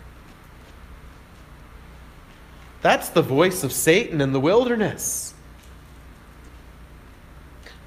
That's 2.82 3.08
the 3.08 3.22
voice 3.22 3.64
of 3.64 3.72
Satan 3.72 4.20
in 4.20 4.32
the 4.32 4.40
wilderness. 4.40 5.32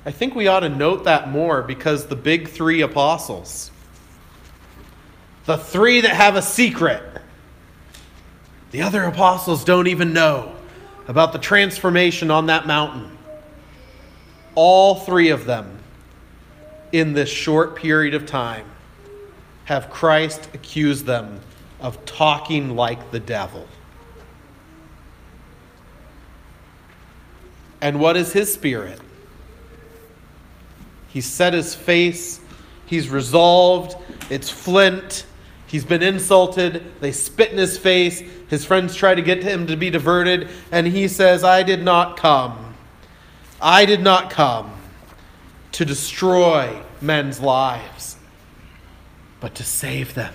I 0.06 0.12
think 0.12 0.34
we 0.34 0.48
ought 0.48 0.62
to 0.62 0.70
note 0.70 1.04
that 1.04 1.30
more 1.30 1.62
because 1.62 2.08
the 2.08 2.16
big 2.16 2.48
three 2.48 2.82
apostles, 2.82 3.70
the 5.46 5.58
three 5.58 6.02
that 6.02 6.16
have 6.16 6.36
a 6.36 6.42
secret, 6.42 7.04
the 8.72 8.82
other 8.82 9.04
apostles 9.04 9.64
don't 9.64 9.88
even 9.88 10.14
know 10.14 10.56
about 11.08 11.32
the 11.32 11.40
transformation 11.40 12.32
on 12.32 12.48
that 12.48 12.66
mountain. 12.66 13.16
All 14.56 14.96
three 14.96 15.30
of 15.30 15.46
them, 15.46 15.78
in 16.92 17.14
this 17.14 17.30
short 17.30 17.76
period 17.76 18.16
of 18.16 18.26
time, 18.26 18.66
have 19.70 19.88
Christ 19.92 20.50
accused 20.56 21.06
them 21.06 21.40
of 21.80 22.04
talking 22.04 22.76
like 22.76 23.12
the 23.12 23.20
devil. 23.20 23.68
And 27.80 28.00
what 28.00 28.18
is 28.18 28.34
his 28.34 28.52
spirit? 28.52 29.00
He's 31.08 31.28
set 31.28 31.54
his 31.54 31.76
face, 31.76 32.42
he's 32.88 33.10
resolved, 33.10 33.96
it's 34.32 34.50
flint. 34.50 35.28
He's 35.68 35.86
been 35.86 36.02
insulted. 36.02 36.84
They 37.00 37.12
spit 37.12 37.52
in 37.52 37.60
his 37.60 37.78
face. 37.78 38.24
His 38.50 38.66
friends 38.66 38.96
try 38.96 39.14
to 39.14 39.22
get 39.22 39.44
him 39.44 39.68
to 39.68 39.76
be 39.76 39.92
diverted. 39.92 40.50
And 40.72 40.88
he 40.88 41.08
says, 41.08 41.44
I 41.44 41.62
did 41.62 41.84
not 41.84 42.18
come. 42.18 42.74
I 43.62 43.86
did 43.86 44.02
not 44.02 44.32
come 44.32 44.74
to 45.74 45.86
destroy 45.86 46.82
men's 47.02 47.40
lives, 47.40 48.16
but 49.40 49.56
to 49.56 49.64
save 49.64 50.14
them. 50.14 50.34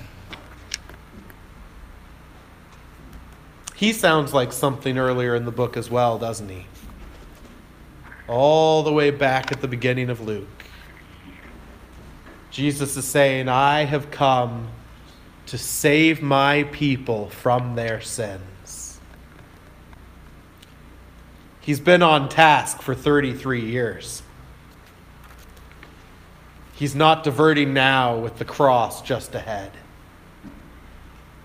He 3.75 3.93
sounds 3.93 4.33
like 4.33 4.53
something 4.53 4.99
earlier 4.99 5.35
in 5.35 5.45
the 5.45 5.51
book 5.51 5.77
as 5.77 5.91
well, 5.91 6.19
doesn't 6.19 6.49
he? 6.49 6.67
All 8.29 8.83
the 8.83 8.93
way 8.93 9.11
back 9.11 9.53
at 9.53 9.61
the 9.61 9.69
beginning 9.69 10.11
of 10.11 10.21
Luke. 10.21 10.49
Jesus 12.51 12.97
is 12.97 13.05
saying, 13.05 13.49
I 13.49 13.85
have 13.85 14.11
come 14.11 14.69
to 15.47 15.59
save 15.59 16.23
my 16.23 16.63
people 16.73 17.29
from 17.29 17.75
their 17.75 18.01
sins. 18.01 19.01
He's 21.61 21.81
been 21.81 22.03
on 22.03 22.29
task 22.29 22.81
for 22.81 22.95
33 22.95 23.61
years. 23.61 24.23
He's 26.77 26.95
not 26.95 27.23
diverting 27.23 27.73
now 27.73 28.17
with 28.17 28.39
the 28.39 28.45
cross 28.45 29.01
just 29.03 29.35
ahead. 29.35 29.71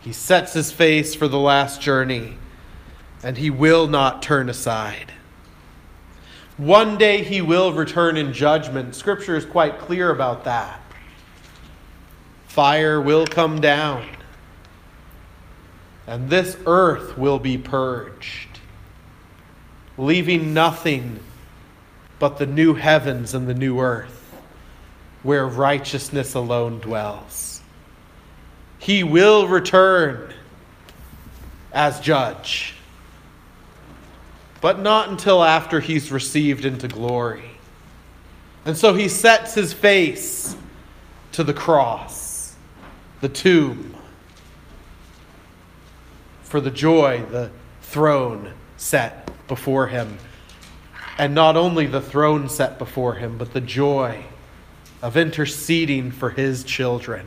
He 0.01 0.13
sets 0.13 0.53
his 0.53 0.71
face 0.71 1.13
for 1.13 1.27
the 1.27 1.39
last 1.39 1.81
journey, 1.81 2.37
and 3.21 3.37
he 3.37 3.49
will 3.49 3.87
not 3.87 4.23
turn 4.23 4.49
aside. 4.49 5.13
One 6.57 6.97
day 6.97 7.23
he 7.23 7.41
will 7.41 7.71
return 7.71 8.17
in 8.17 8.33
judgment. 8.33 8.95
Scripture 8.95 9.35
is 9.35 9.45
quite 9.45 9.79
clear 9.79 10.11
about 10.11 10.43
that. 10.43 10.81
Fire 12.47 12.99
will 12.99 13.25
come 13.25 13.61
down, 13.61 14.05
and 16.05 16.29
this 16.29 16.57
earth 16.65 17.17
will 17.17 17.39
be 17.39 17.57
purged, 17.57 18.59
leaving 19.97 20.53
nothing 20.53 21.19
but 22.17 22.39
the 22.39 22.45
new 22.45 22.73
heavens 22.73 23.33
and 23.33 23.47
the 23.47 23.53
new 23.53 23.79
earth, 23.79 24.18
where 25.23 25.45
righteousness 25.45 26.33
alone 26.33 26.79
dwells. 26.79 27.61
He 28.77 29.03
will 29.03 29.47
return 29.47 30.33
as 31.73 31.99
judge, 31.99 32.73
but 34.61 34.79
not 34.79 35.09
until 35.09 35.43
after 35.43 35.79
he's 35.79 36.11
received 36.11 36.65
into 36.65 36.87
glory. 36.87 37.51
And 38.65 38.77
so 38.77 38.93
he 38.93 39.07
sets 39.07 39.53
his 39.53 39.73
face 39.73 40.55
to 41.33 41.43
the 41.43 41.53
cross 41.53 42.55
the 43.21 43.29
tomb 43.29 43.95
for 46.43 46.61
the 46.61 46.71
joy, 46.71 47.23
the 47.29 47.51
throne 47.81 48.53
set 48.77 49.29
before 49.47 49.87
him. 49.87 50.17
And 51.17 51.35
not 51.35 51.57
only 51.57 51.85
the 51.85 52.01
throne 52.01 52.47
set 52.47 52.79
before 52.79 53.15
him, 53.15 53.37
but 53.37 53.53
the 53.53 53.61
joy 53.61 54.23
of 55.01 55.17
interceding 55.17 56.11
for 56.11 56.29
his 56.29 56.63
children, 56.63 57.25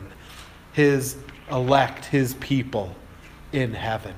his 0.73 1.17
elect, 1.51 2.05
his 2.05 2.33
people 2.35 2.95
in 3.51 3.73
heaven. 3.73 4.13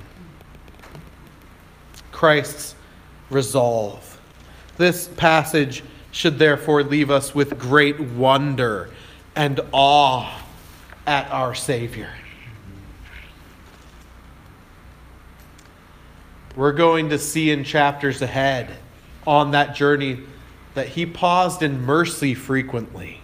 Christ's 2.12 2.74
resolve. 3.30 4.20
This 4.76 5.08
passage 5.08 5.82
should 6.12 6.38
therefore 6.38 6.82
leave 6.82 7.10
us 7.10 7.34
with 7.34 7.58
great 7.58 8.00
wonder 8.00 8.90
and 9.34 9.60
awe 9.72 10.42
at 11.06 11.30
our 11.30 11.54
Savior. 11.54 12.10
We're 16.56 16.72
going 16.72 17.10
to 17.10 17.18
see 17.18 17.50
in 17.50 17.64
chapters 17.64 18.22
ahead 18.22 18.74
on 19.26 19.50
that 19.50 19.74
journey 19.74 20.20
that 20.72 20.88
he 20.88 21.04
paused 21.04 21.62
in 21.62 21.82
mercy 21.82 22.32
frequently, 22.34 23.20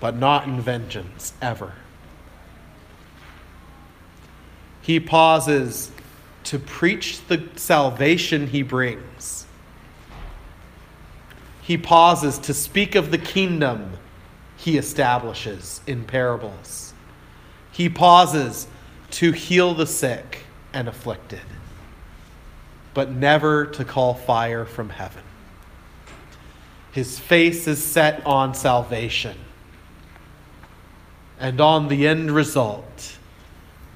but 0.00 0.16
not 0.16 0.46
in 0.46 0.60
vengeance 0.60 1.34
ever. 1.40 1.74
He 4.80 4.98
pauses 4.98 5.92
to 6.44 6.58
preach 6.58 7.24
the 7.28 7.48
salvation 7.56 8.46
he 8.48 8.62
brings. 8.62 9.46
He 11.60 11.76
pauses 11.76 12.38
to 12.38 12.54
speak 12.54 12.94
of 12.94 13.10
the 13.10 13.18
kingdom 13.18 13.92
he 14.56 14.78
establishes 14.78 15.82
in 15.86 16.04
parables. 16.04 16.94
He 17.70 17.88
pauses 17.88 18.66
to 19.12 19.32
heal 19.32 19.74
the 19.74 19.86
sick 19.86 20.44
and 20.72 20.88
afflicted, 20.88 21.40
but 22.94 23.10
never 23.10 23.66
to 23.66 23.84
call 23.84 24.14
fire 24.14 24.64
from 24.64 24.88
heaven. 24.88 25.22
His 26.92 27.18
face 27.18 27.68
is 27.68 27.82
set 27.82 28.26
on 28.26 28.54
salvation 28.54 29.36
and 31.40 31.58
on 31.60 31.88
the 31.88 32.06
end 32.06 32.30
result, 32.30 33.16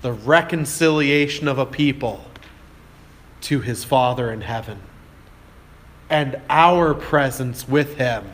the 0.01 0.13
reconciliation 0.13 1.47
of 1.47 1.59
a 1.59 1.67
people 1.67 2.25
to 3.43 3.61
his 3.61 3.85
Father 3.85 4.33
in 4.33 4.41
heaven 4.41 4.81
and 6.09 6.41
our 6.49 6.95
presence 6.95 7.69
with 7.69 7.97
him 7.97 8.25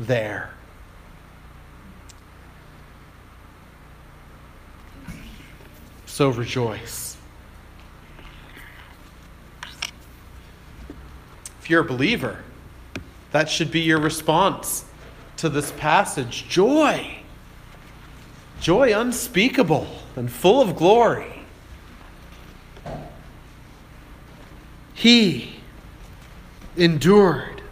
there. 0.00 0.50
So 6.06 6.30
rejoice. 6.30 7.18
If 11.60 11.68
you're 11.68 11.82
a 11.82 11.84
believer, 11.84 12.44
that 13.32 13.50
should 13.50 13.70
be 13.70 13.80
your 13.80 14.00
response 14.00 14.86
to 15.36 15.50
this 15.50 15.72
passage 15.72 16.48
joy. 16.48 17.18
Joy 18.60 18.98
unspeakable 18.98 19.86
and 20.16 20.30
full 20.30 20.60
of 20.60 20.76
glory. 20.76 21.44
He 24.94 25.56
endured. 26.76 27.62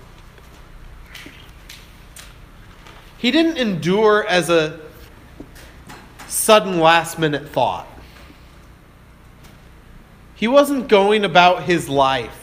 He 3.19 3.31
didn't 3.31 3.57
endure 3.57 4.27
as 4.29 4.51
a 4.51 4.81
sudden 6.29 6.79
last 6.79 7.19
minute 7.19 7.49
thought. 7.49 7.89
He 10.35 10.47
wasn't 10.47 10.89
going 10.89 11.25
about 11.25 11.63
his 11.63 11.89
life. 11.89 12.41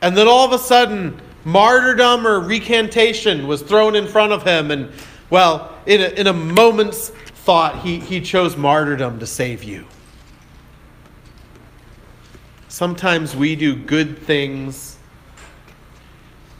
And 0.00 0.16
then 0.16 0.28
all 0.28 0.46
of 0.46 0.52
a 0.52 0.58
sudden, 0.58 1.20
martyrdom 1.44 2.26
or 2.26 2.38
recantation 2.38 3.48
was 3.48 3.62
thrown 3.62 3.96
in 3.96 4.06
front 4.06 4.32
of 4.32 4.44
him, 4.44 4.70
and 4.70 4.92
Well, 5.30 5.74
in 5.86 6.00
a, 6.00 6.08
in 6.08 6.26
a 6.26 6.32
moment's 6.32 7.08
thought, 7.08 7.82
he, 7.82 8.00
he 8.00 8.20
chose 8.20 8.56
martyrdom 8.56 9.20
to 9.20 9.26
save 9.26 9.64
you. 9.64 9.86
Sometimes 12.68 13.34
we 13.34 13.56
do 13.56 13.74
good 13.74 14.18
things 14.18 14.96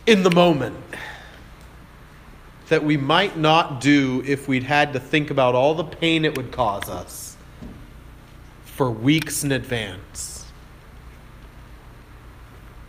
in 0.07 0.23
the 0.23 0.31
moment 0.31 0.77
that 2.69 2.83
we 2.85 2.97
might 2.97 3.37
not 3.37 3.81
do 3.81 4.23
if 4.25 4.47
we'd 4.47 4.63
had 4.63 4.93
to 4.93 5.01
think 5.01 5.31
about 5.31 5.55
all 5.55 5.75
the 5.75 5.85
pain 5.85 6.25
it 6.25 6.37
would 6.37 6.53
cause 6.53 6.89
us 6.89 7.37
for 8.65 8.91
weeks 8.91 9.45
in 9.45 9.53
advance. 9.53 10.47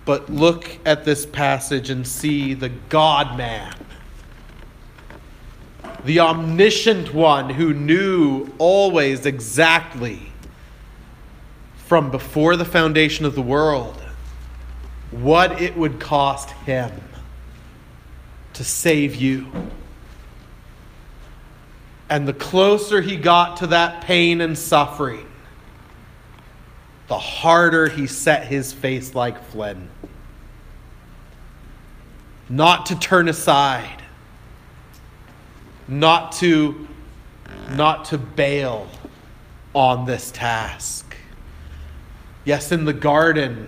But 0.06 0.30
look 0.30 0.78
at 0.86 1.04
this 1.04 1.26
passage 1.26 1.90
and 1.90 2.08
see 2.08 2.54
the 2.54 2.70
God 2.70 3.38
man, 3.38 3.76
the 6.06 6.20
omniscient 6.20 7.14
one 7.14 7.50
who 7.50 7.74
knew 7.74 8.48
always 8.58 9.26
exactly 9.26 10.32
from 11.76 12.10
before 12.10 12.56
the 12.56 12.66
foundation 12.66 13.26
of 13.26 13.36
the 13.36 13.42
world 13.42 14.02
what 15.12 15.62
it 15.62 15.76
would 15.76 16.00
cost 16.00 16.50
him 16.66 16.92
to 18.54 18.64
save 18.64 19.16
you. 19.16 19.48
And 22.10 22.28
the 22.28 22.34
closer 22.34 23.02
he 23.02 23.16
got 23.16 23.58
to 23.58 23.68
that 23.68 24.04
pain 24.04 24.42
and 24.42 24.58
suffering, 24.58 25.28
the 27.08 27.20
harder 27.20 27.90
he 27.90 28.08
set 28.08 28.48
his 28.48 28.74
face 28.74 29.14
like 29.14 29.44
flint. 29.46 29.90
Not 32.50 32.88
to 32.88 33.00
turn 33.00 33.30
aside, 33.30 34.01
not 35.92 36.32
to 36.32 36.88
not 37.70 38.06
to 38.06 38.18
bail 38.18 38.88
on 39.74 40.06
this 40.06 40.32
task. 40.32 41.16
Yes, 42.46 42.72
in 42.72 42.86
the 42.86 42.94
garden, 42.94 43.68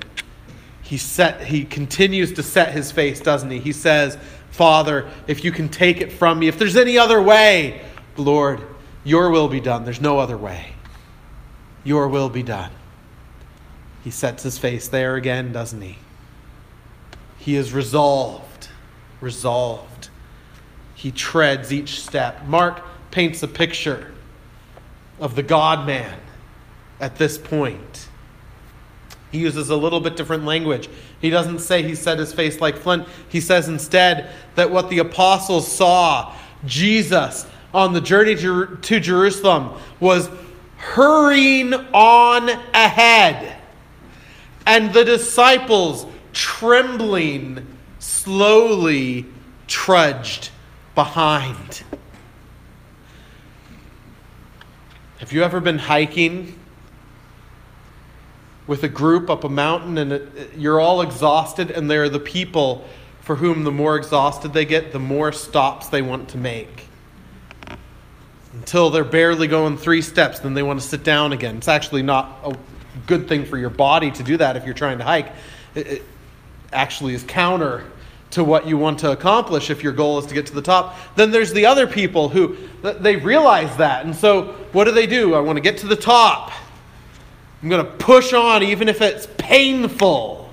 he 0.82 0.98
set 0.98 1.44
he 1.44 1.66
continues 1.66 2.34
to 2.34 2.44
set 2.44 2.72
his 2.72 2.92
face, 2.92 3.20
doesn't 3.20 3.52
he? 3.52 3.60
He 3.60 3.74
says, 3.74 4.18
Father, 4.52 5.10
if 5.28 5.44
you 5.44 5.52
can 5.52 5.68
take 5.70 6.02
it 6.02 6.12
from 6.12 6.40
me, 6.40 6.48
if 6.48 6.58
there's 6.58 6.78
any 6.78 6.98
other 6.98 7.22
way, 7.22 7.86
Lord, 8.18 8.62
your 9.04 9.30
will 9.30 9.50
be 9.50 9.60
done. 9.60 9.84
There's 9.84 10.02
no 10.02 10.20
other 10.20 10.38
way. 10.38 10.74
Your 11.84 12.08
will 12.08 12.30
be 12.30 12.44
done. 12.44 12.72
He 14.04 14.12
sets 14.12 14.44
his 14.44 14.58
face 14.58 14.88
there 14.88 15.16
again, 15.16 15.52
doesn't 15.52 15.82
he? 15.82 15.98
He 17.38 17.56
is 17.56 17.74
resolved, 17.74 18.70
resolved. 19.20 20.10
He 21.04 21.12
treads 21.12 21.74
each 21.74 22.02
step. 22.02 22.46
Mark 22.46 22.82
paints 23.12 23.44
a 23.44 23.48
picture 23.50 24.14
of 25.20 25.36
the 25.36 25.44
God 25.44 25.86
man 25.86 26.18
at 27.02 27.18
this 27.18 27.38
point. 27.38 28.08
He 29.30 29.40
uses 29.40 29.70
a 29.70 29.76
little 29.76 30.00
bit 30.00 30.16
different 30.16 30.46
language. 30.46 30.88
He 31.20 31.30
doesn't 31.30 31.60
say 31.60 31.84
he 31.84 31.94
set 31.94 32.20
his 32.20 32.32
face 32.32 32.62
like 32.62 32.78
flint. 32.78 33.06
He 33.28 33.42
says 33.42 33.68
instead 33.68 34.30
that 34.56 34.72
what 34.72 34.90
the 34.90 35.00
apostles 35.00 35.70
saw, 35.70 36.34
Jesus 36.66 37.48
on 37.74 37.92
the 37.92 38.00
journey 38.00 38.38
to, 38.38 39.00
Jerusalem, 39.02 39.74
was 40.00 40.30
hurrying 40.78 41.74
on 41.74 42.48
ahead. 42.74 43.58
And 44.66 44.94
the 44.94 45.04
disciples, 45.04 46.06
trembling, 46.32 47.68
slowly 48.00 49.26
trudged 49.68 50.52
behind. 50.96 51.84
Have 55.18 55.32
you 55.32 55.44
ever 55.44 55.60
been 55.60 55.80
hiking 55.80 56.60
with 58.68 58.84
a 58.84 58.90
group 58.90 59.30
up 59.30 59.44
a 59.44 59.50
mountain 59.50 59.98
and 59.98 60.14
it, 60.14 60.54
you're 60.58 60.80
all 60.80 61.02
exhausted, 61.02 61.72
and 61.72 61.90
they're 61.90 62.10
the 62.10 62.20
people 62.20 62.86
for 63.22 63.36
whom 63.36 63.64
the 63.64 63.72
more 63.72 63.96
exhausted 63.96 64.54
they 64.54 64.66
get, 64.66 64.92
the 64.92 65.00
more 65.00 65.32
stops 65.32 65.88
they 65.88 66.02
want 66.02 66.30
to 66.30 66.38
make. 66.38 66.88
Until 68.54 68.90
they're 68.90 69.04
barely 69.04 69.48
going 69.48 69.78
three 69.78 70.02
steps, 70.02 70.40
then 70.40 70.54
they 70.54 70.64
want 70.64 70.80
to 70.80 70.86
sit 70.86 71.04
down 71.04 71.32
again. 71.32 71.58
It's 71.58 71.68
actually 71.68 72.04
not 72.04 72.40
a 72.44 72.56
good 73.08 73.28
thing 73.28 73.46
for 73.46 73.58
your 73.58 73.70
body 73.70 74.12
to 74.12 74.24
do 74.24 74.38
that 74.38 74.58
if 74.58 74.66
you're 74.66 74.74
trying 74.74 74.98
to 74.98 75.04
hike. 75.04 75.32
It, 75.74 75.88
it 75.88 76.04
actually 76.72 77.14
is 77.14 77.24
counter 77.24 77.86
to 78.34 78.44
what 78.44 78.68
you 78.68 78.78
want 78.78 79.00
to 79.00 79.12
accomplish 79.12 79.70
if 79.70 79.84
your 79.84 79.94
goal 79.94 80.18
is 80.18 80.26
to 80.26 80.34
get 80.34 80.48
to 80.48 80.54
the 80.54 80.62
top. 80.62 80.98
Then 81.16 81.32
there's 81.32 81.54
the 81.54 81.66
other 81.66 81.86
people 81.86 82.30
who 82.30 82.58
they 82.82 83.16
realize 83.16 83.78
that. 83.78 84.06
And 84.06 84.16
so 84.16 84.54
what 84.72 84.86
do 84.86 84.92
they 84.92 85.06
do? 85.08 85.36
I 85.36 85.40
want 85.40 85.58
to 85.58 85.62
get 85.62 85.78
to 85.80 85.88
the 85.88 85.96
top. 85.96 86.52
I'm 87.62 87.70
going 87.70 87.86
to 87.86 87.92
push 87.92 88.34
on 88.34 88.64
even 88.64 88.90
if 88.90 89.02
it's 89.02 89.28
painful 89.38 90.52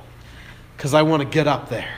because 0.76 0.95
I 0.95 1.03
want 1.03 1.22
to 1.22 1.28
get 1.28 1.47
up 1.47 1.68
there. 1.68 1.97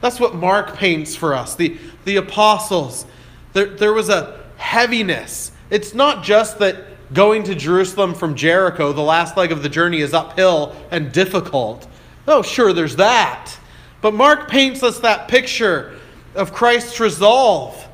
That's 0.00 0.18
what 0.18 0.34
Mark 0.34 0.76
paints 0.76 1.14
for 1.14 1.34
us. 1.34 1.54
The, 1.54 1.78
the 2.04 2.16
apostles, 2.16 3.06
there, 3.52 3.66
there 3.66 3.92
was 3.92 4.08
a 4.08 4.40
heaviness. 4.56 5.52
It's 5.70 5.94
not 5.94 6.24
just 6.24 6.58
that 6.58 6.84
going 7.12 7.44
to 7.44 7.54
Jerusalem 7.54 8.14
from 8.14 8.34
Jericho, 8.34 8.92
the 8.92 9.02
last 9.02 9.36
leg 9.36 9.52
of 9.52 9.62
the 9.62 9.68
journey, 9.68 10.00
is 10.00 10.14
uphill 10.14 10.74
and 10.90 11.12
difficult. 11.12 11.86
Oh, 12.26 12.42
sure, 12.42 12.72
there's 12.72 12.96
that. 12.96 13.56
But 14.00 14.14
Mark 14.14 14.48
paints 14.48 14.82
us 14.82 15.00
that 15.00 15.28
picture 15.28 15.98
of 16.34 16.52
Christ's 16.52 17.00
resolve 17.00 17.86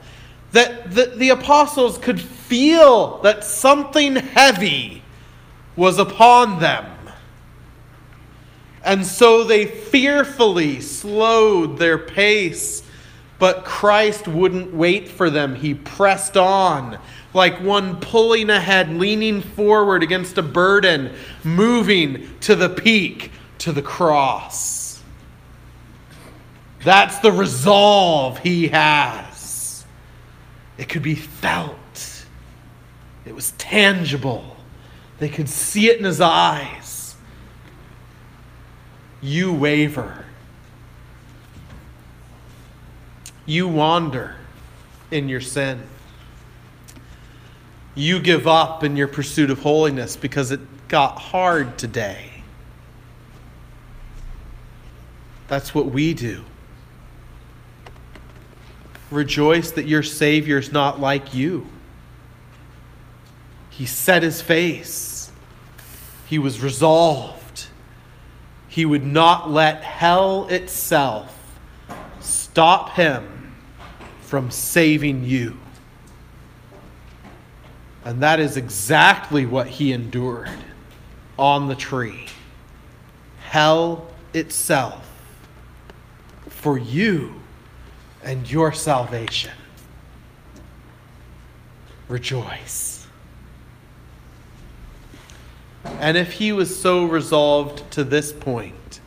that 0.53 0.95
the, 0.95 1.07
the 1.17 1.31
apostles 1.31 1.99
could 1.99 2.21
feel 2.21 3.19
that 3.23 3.45
something 3.45 4.17
heavy 4.17 5.03
was 5.75 5.99
upon 5.99 6.61
them. 6.61 6.87
And 8.83 9.05
so 9.05 9.43
they 9.43 9.67
fearfully 9.67 10.81
slowed 10.81 11.79
their 11.79 11.99
pace. 11.99 12.85
But 13.39 13.65
Christ 13.65 14.29
wouldn't 14.29 14.73
wait 14.73 15.09
for 15.09 15.29
them. 15.29 15.57
He 15.57 15.75
pressed 15.75 16.37
on 16.37 16.99
like 17.35 17.61
one 17.61 18.01
pulling 18.01 18.49
ahead, 18.49 18.89
leaning 18.89 19.43
forward 19.43 20.03
against 20.03 20.39
a 20.39 20.43
burden, 20.43 21.13
moving 21.45 22.31
to 22.41 22.57
the 22.57 22.71
peak, 22.71 23.31
to 23.59 23.73
the 23.73 23.83
cross. 23.83 24.86
That's 26.87 27.19
the 27.19 27.33
resolve 27.33 28.39
he 28.39 28.69
has. 28.69 29.85
It 30.79 30.89
could 30.89 31.03
be 31.03 31.17
felt, 31.17 32.25
it 33.25 33.35
was 33.35 33.51
tangible. 33.59 34.57
They 35.19 35.29
could 35.29 35.49
see 35.49 35.89
it 35.89 35.99
in 35.99 36.05
his 36.05 36.21
eyes. 36.21 37.17
You 39.21 39.53
waver. 39.53 40.27
You 43.47 43.67
wander 43.67 44.37
in 45.11 45.29
your 45.29 45.41
sin. 45.41 45.83
You 47.97 48.21
give 48.21 48.47
up 48.47 48.85
in 48.85 48.97
your 48.97 49.09
pursuit 49.09 49.51
of 49.51 49.59
holiness 49.59 50.17
because 50.17 50.53
it 50.53 50.61
got 50.87 51.19
hard 51.19 51.79
today. 51.79 52.45
That's 55.49 55.75
what 55.75 55.87
we 55.87 56.15
do. 56.15 56.45
Rejoice 59.11 59.71
that 59.73 59.87
your 59.87 60.03
Savior 60.03 60.59
is 60.59 60.73
not 60.73 61.01
like 61.01 61.35
you. 61.35 61.67
He 63.71 63.87
set 63.87 64.23
his 64.23 64.41
face. 64.43 65.31
He 66.27 66.39
was 66.39 66.61
resolved. 66.61 67.67
He 68.69 68.85
would 68.85 69.05
not 69.05 69.51
let 69.51 69.83
hell 69.83 70.49
itself 70.49 71.33
stop 72.21 72.91
him 72.91 73.55
from 74.23 74.51
saving 74.51 75.25
you. 75.25 75.57
And 78.05 78.23
that 78.23 78.41
is 78.41 78.57
exactly 78.57 79.47
what 79.47 79.67
he 79.67 79.93
endured 79.93 80.51
on 81.39 81.69
the 81.69 81.75
tree. 81.75 82.27
Hell 83.41 84.09
itself 84.33 85.09
for 86.49 86.77
you 86.79 87.36
and 88.27 88.51
your 88.51 88.73
salvation. 88.73 89.53
Rejoice. 92.09 93.07
And 95.85 96.17
if 96.17 96.33
he 96.33 96.51
was 96.51 96.79
so 96.79 97.05
resolved 97.05 97.89
to 97.93 98.03
this 98.03 98.33
point, 98.33 99.01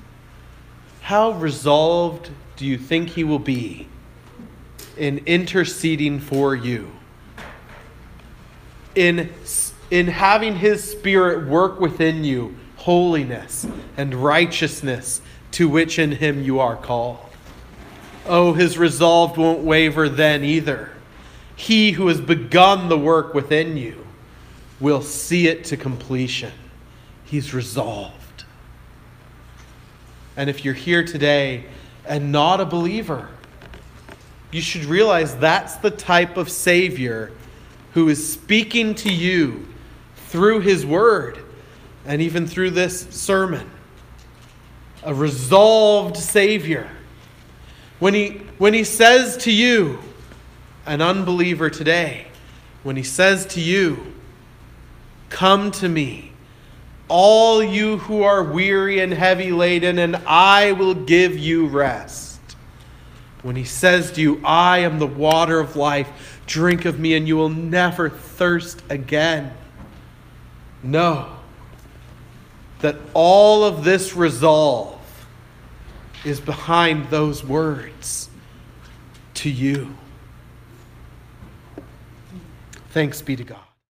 how 1.02 1.32
resolved 1.32 2.30
do 2.56 2.66
you 2.66 2.78
think 2.78 3.10
he 3.10 3.26
will 3.26 3.40
be 3.40 3.90
in 4.98 5.18
interceding 5.26 6.22
for 6.22 6.56
you? 6.56 6.90
In, 8.96 9.30
in 9.92 10.08
having 10.08 10.56
his 10.56 10.90
spirit 10.90 11.46
work 11.46 11.82
within 11.82 12.24
you 12.24 12.56
holiness 12.78 13.68
and 13.98 14.16
righteousness 14.16 15.22
to 15.52 15.68
which 15.68 16.00
in 16.00 16.14
him 16.14 16.42
you 16.42 16.62
are 16.62 16.78
called? 16.78 17.29
Oh, 18.30 18.54
his 18.54 18.78
resolve 18.78 19.38
won't 19.38 19.60
waver 19.60 20.08
then 20.08 20.44
either. 20.44 20.92
He 21.56 21.92
who 21.92 22.08
has 22.08 22.22
begun 22.22 22.88
the 22.88 22.98
work 22.98 23.34
within 23.34 23.76
you 23.76 24.06
will 24.80 25.02
see 25.02 25.48
it 25.48 25.66
to 25.66 25.78
completion. 25.78 26.54
He's 27.26 27.54
resolved. 27.54 28.46
And 30.38 30.50
if 30.50 30.64
you're 30.64 30.74
here 30.74 31.04
today 31.04 31.66
and 32.06 32.32
not 32.32 32.62
a 32.62 32.66
believer, 32.66 33.28
you 34.52 34.62
should 34.62 34.86
realize 34.86 35.36
that's 35.36 35.76
the 35.76 35.92
type 35.92 36.38
of 36.38 36.50
Savior 36.50 37.32
who 37.94 38.08
is 38.08 38.32
speaking 38.32 38.96
to 38.96 39.14
you 39.14 39.68
through 40.28 40.62
His 40.62 40.86
Word 40.86 41.40
and 42.06 42.22
even 42.22 42.48
through 42.48 42.72
this 42.72 43.02
sermon. 43.10 43.70
A 45.04 45.14
resolved 45.14 46.16
Savior. 46.16 46.90
When 48.00 48.14
he, 48.14 48.30
when 48.58 48.74
he 48.74 48.84
says 48.84 49.38
to 49.38 49.52
you, 49.52 50.00
an 50.86 51.02
unbeliever 51.02 51.70
today, 51.70 52.28
when 52.84 52.96
he 52.96 53.04
says 53.04 53.46
to 53.48 53.62
you, 53.62 54.14
Come 55.30 55.70
to 55.72 55.88
me, 55.88 56.32
all 57.08 57.62
you 57.64 57.98
who 57.98 58.24
are 58.24 58.44
weary 58.44 59.00
and 59.00 59.14
heavy 59.14 59.52
laden, 59.52 60.00
and 60.00 60.16
I 60.26 60.72
will 60.72 60.96
give 60.96 61.38
you 61.38 61.68
rest. 61.68 62.40
When 63.42 63.56
he 63.56 63.64
says 63.64 64.12
to 64.14 64.22
you, 64.22 64.42
I 64.44 64.80
am 64.80 65.00
the 65.00 65.08
water 65.08 65.60
of 65.60 65.76
life, 65.76 66.42
drink 66.46 66.86
of 66.86 67.00
me, 67.00 67.16
and 67.16 67.28
you 67.28 67.38
will 67.38 67.50
never 67.50 68.10
thirst 68.10 68.82
again. 68.90 69.54
Know 70.82 71.36
that 72.80 72.96
all 73.14 73.64
of 73.64 73.84
this 73.84 74.16
resolve 74.16 74.99
is 76.26 76.40
behind 76.40 77.10
those 77.10 77.44
words 77.44 78.30
to 79.36 79.50
you. 79.50 79.96
Thanks 82.90 83.22
be 83.22 83.36
to 83.36 83.44
God. 83.44 83.69